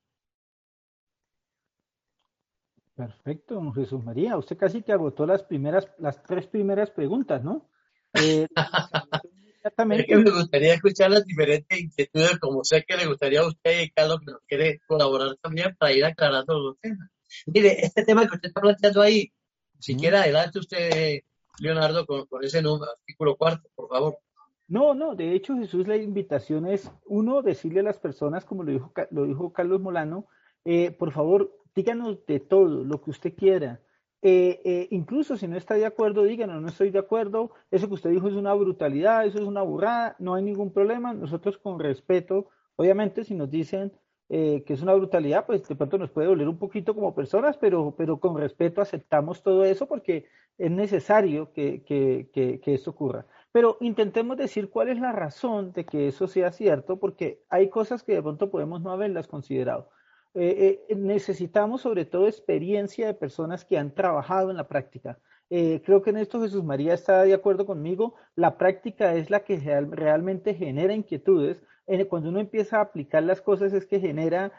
Perfecto, 2.95 3.69
Jesús 3.73 4.01
María. 4.01 4.37
Usted 4.37 4.55
casi 4.55 4.81
que 4.81 4.93
agotó 4.93 5.25
las 5.25 5.43
primeras, 5.43 5.85
las 5.97 6.23
tres 6.23 6.47
primeras 6.47 6.91
preguntas, 6.91 7.43
¿no? 7.43 7.69
Eh, 8.13 8.47
Exactamente. 9.57 10.03
Es 10.03 10.07
que 10.07 10.23
me 10.23 10.31
gustaría 10.31 10.73
escuchar 10.75 11.11
las 11.11 11.25
diferentes 11.25 11.77
inquietudes, 11.77 12.39
como 12.39 12.63
sé 12.63 12.85
que 12.87 12.95
le 12.95 13.07
gustaría 13.07 13.41
a 13.41 13.47
usted 13.47 13.81
y 13.81 13.89
Carlos 13.89 14.21
que 14.25 14.31
nos 14.31 14.41
quiere 14.47 14.79
colaborar 14.87 15.35
también 15.41 15.75
para 15.77 15.91
ir 15.91 16.05
aclarando 16.05 16.57
los 16.57 16.79
temas. 16.79 17.09
Mire, 17.47 17.85
este 17.85 18.03
tema 18.03 18.27
que 18.27 18.35
usted 18.35 18.49
está 18.49 18.61
planteando 18.61 19.01
ahí, 19.01 19.31
si 19.79 19.95
quiere 19.95 20.17
adelante 20.17 20.59
usted, 20.59 21.21
Leonardo, 21.59 22.05
con, 22.05 22.43
ese 22.43 22.61
número, 22.61 22.91
artículo 22.91 23.35
cuarto, 23.35 23.69
por 23.75 23.89
favor. 23.89 24.19
No, 24.67 24.93
no, 24.93 25.15
de 25.15 25.33
hecho 25.33 25.55
Jesús, 25.55 25.87
la 25.87 25.97
invitación 25.97 26.67
es, 26.67 26.91
uno, 27.05 27.41
decirle 27.41 27.79
a 27.79 27.83
las 27.83 27.97
personas, 27.97 28.45
como 28.45 28.63
lo 28.63 28.71
dijo, 28.71 28.93
lo 29.11 29.25
dijo 29.25 29.51
Carlos 29.51 29.81
Molano, 29.81 30.27
eh, 30.63 30.91
por 30.91 31.11
favor, 31.11 31.51
díganos 31.73 32.25
de 32.25 32.39
todo, 32.39 32.83
lo 32.83 33.01
que 33.01 33.09
usted 33.09 33.33
quiera. 33.35 33.81
Eh, 34.21 34.61
eh, 34.65 34.87
incluso 34.91 35.37
si 35.37 35.47
no 35.47 35.55
está 35.55 35.75
de 35.75 35.85
acuerdo, 35.85 36.23
díganos, 36.23 36.61
no 36.61 36.67
estoy 36.67 36.91
de 36.91 36.99
acuerdo, 36.99 37.51
eso 37.71 37.87
que 37.87 37.93
usted 37.93 38.09
dijo 38.09 38.27
es 38.27 38.35
una 38.35 38.53
brutalidad, 38.53 39.25
eso 39.25 39.37
es 39.39 39.45
una 39.45 39.61
burrada, 39.61 40.15
no 40.19 40.35
hay 40.35 40.43
ningún 40.43 40.73
problema. 40.73 41.13
Nosotros 41.13 41.57
con 41.57 41.79
respeto, 41.79 42.49
obviamente 42.75 43.23
si 43.23 43.33
nos 43.33 43.49
dicen 43.49 43.93
eh, 44.31 44.63
que 44.63 44.73
es 44.73 44.83
una 44.83 44.93
brutalidad, 44.93 45.47
pues 45.47 45.67
de 45.67 45.75
pronto 45.75 45.97
nos 45.97 46.11
puede 46.11 46.27
doler 46.27 46.47
un 46.47 46.59
poquito 46.59 46.93
como 46.93 47.15
personas, 47.15 47.57
pero, 47.57 47.95
pero 47.97 48.19
con 48.19 48.37
respeto 48.37 48.79
aceptamos 48.79 49.41
todo 49.41 49.65
eso 49.65 49.87
porque 49.87 50.27
es 50.59 50.69
necesario 50.69 51.51
que, 51.51 51.81
que, 51.83 52.29
que, 52.31 52.59
que 52.59 52.73
esto 52.75 52.91
ocurra. 52.91 53.25
Pero 53.51 53.77
intentemos 53.81 54.37
decir 54.37 54.69
cuál 54.69 54.89
es 54.89 54.99
la 54.99 55.11
razón 55.13 55.71
de 55.71 55.83
que 55.83 56.07
eso 56.07 56.27
sea 56.27 56.51
cierto, 56.51 56.99
porque 56.99 57.41
hay 57.49 57.69
cosas 57.69 58.03
que 58.03 58.13
de 58.13 58.21
pronto 58.21 58.51
podemos 58.51 58.81
no 58.81 58.91
haberlas 58.91 59.27
considerado. 59.27 59.89
Eh, 60.35 60.85
eh, 60.87 60.95
necesitamos 60.95 61.81
sobre 61.81 62.05
todo 62.05 62.27
experiencia 62.27 63.07
de 63.07 63.15
personas 63.15 63.65
que 63.65 63.79
han 63.79 63.95
trabajado 63.95 64.51
en 64.51 64.57
la 64.57 64.67
práctica. 64.67 65.17
Creo 65.49 66.03
que 66.03 66.11
en 66.11 66.17
esto 66.17 66.39
Jesús 66.39 66.63
María 66.63 66.93
está 66.93 67.23
de 67.23 67.33
acuerdo 67.33 67.65
conmigo. 67.65 68.13
La 68.35 68.59
práctica 68.59 69.15
es 69.15 69.31
la 69.31 69.39
que 69.39 69.57
realmente 69.57 70.53
genera 70.53 70.93
inquietudes. 70.93 71.63
Cuando 72.07 72.29
uno 72.29 72.39
empieza 72.39 72.77
a 72.77 72.81
aplicar 72.81 73.23
las 73.23 73.41
cosas 73.41 73.73
es 73.73 73.85
que 73.85 73.99
genera 73.99 74.51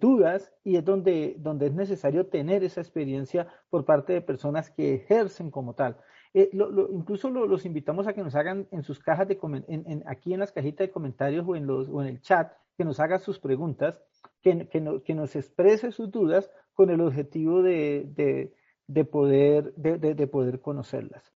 dudas 0.00 0.52
y 0.64 0.76
es 0.76 0.84
donde, 0.84 1.34
donde 1.38 1.66
es 1.66 1.74
necesario 1.74 2.26
tener 2.26 2.64
esa 2.64 2.80
experiencia 2.80 3.48
por 3.70 3.84
parte 3.84 4.12
de 4.12 4.20
personas 4.20 4.70
que 4.70 4.94
ejercen 4.94 5.50
como 5.50 5.74
tal. 5.74 5.96
incluso 6.32 7.28
los 7.30 7.66
invitamos 7.66 8.06
a 8.06 8.12
que 8.12 8.22
nos 8.22 8.34
hagan 8.34 8.68
en 8.70 8.82
sus 8.82 9.00
cajas 9.00 9.28
de 9.28 9.38
en, 9.68 10.04
aquí 10.06 10.32
en 10.32 10.40
las 10.40 10.52
cajitas 10.52 10.86
de 10.86 10.92
comentarios 10.92 11.44
o 11.46 11.56
en, 11.56 11.66
los, 11.66 11.88
en 11.88 12.06
el 12.06 12.20
chat, 12.20 12.52
que 12.76 12.84
nos 12.84 13.00
haga 13.00 13.18
sus 13.18 13.38
preguntas 13.38 14.00
que, 14.42 15.14
nos 15.14 15.36
exprese 15.36 15.92
sus 15.92 16.10
dudas 16.10 16.50
con 16.74 16.90
el 16.90 17.00
objetivo 17.00 17.62
de, 17.62 18.52
poder, 19.10 19.74
de, 19.74 20.26
poder 20.26 20.60
conocerlas. 20.60 21.22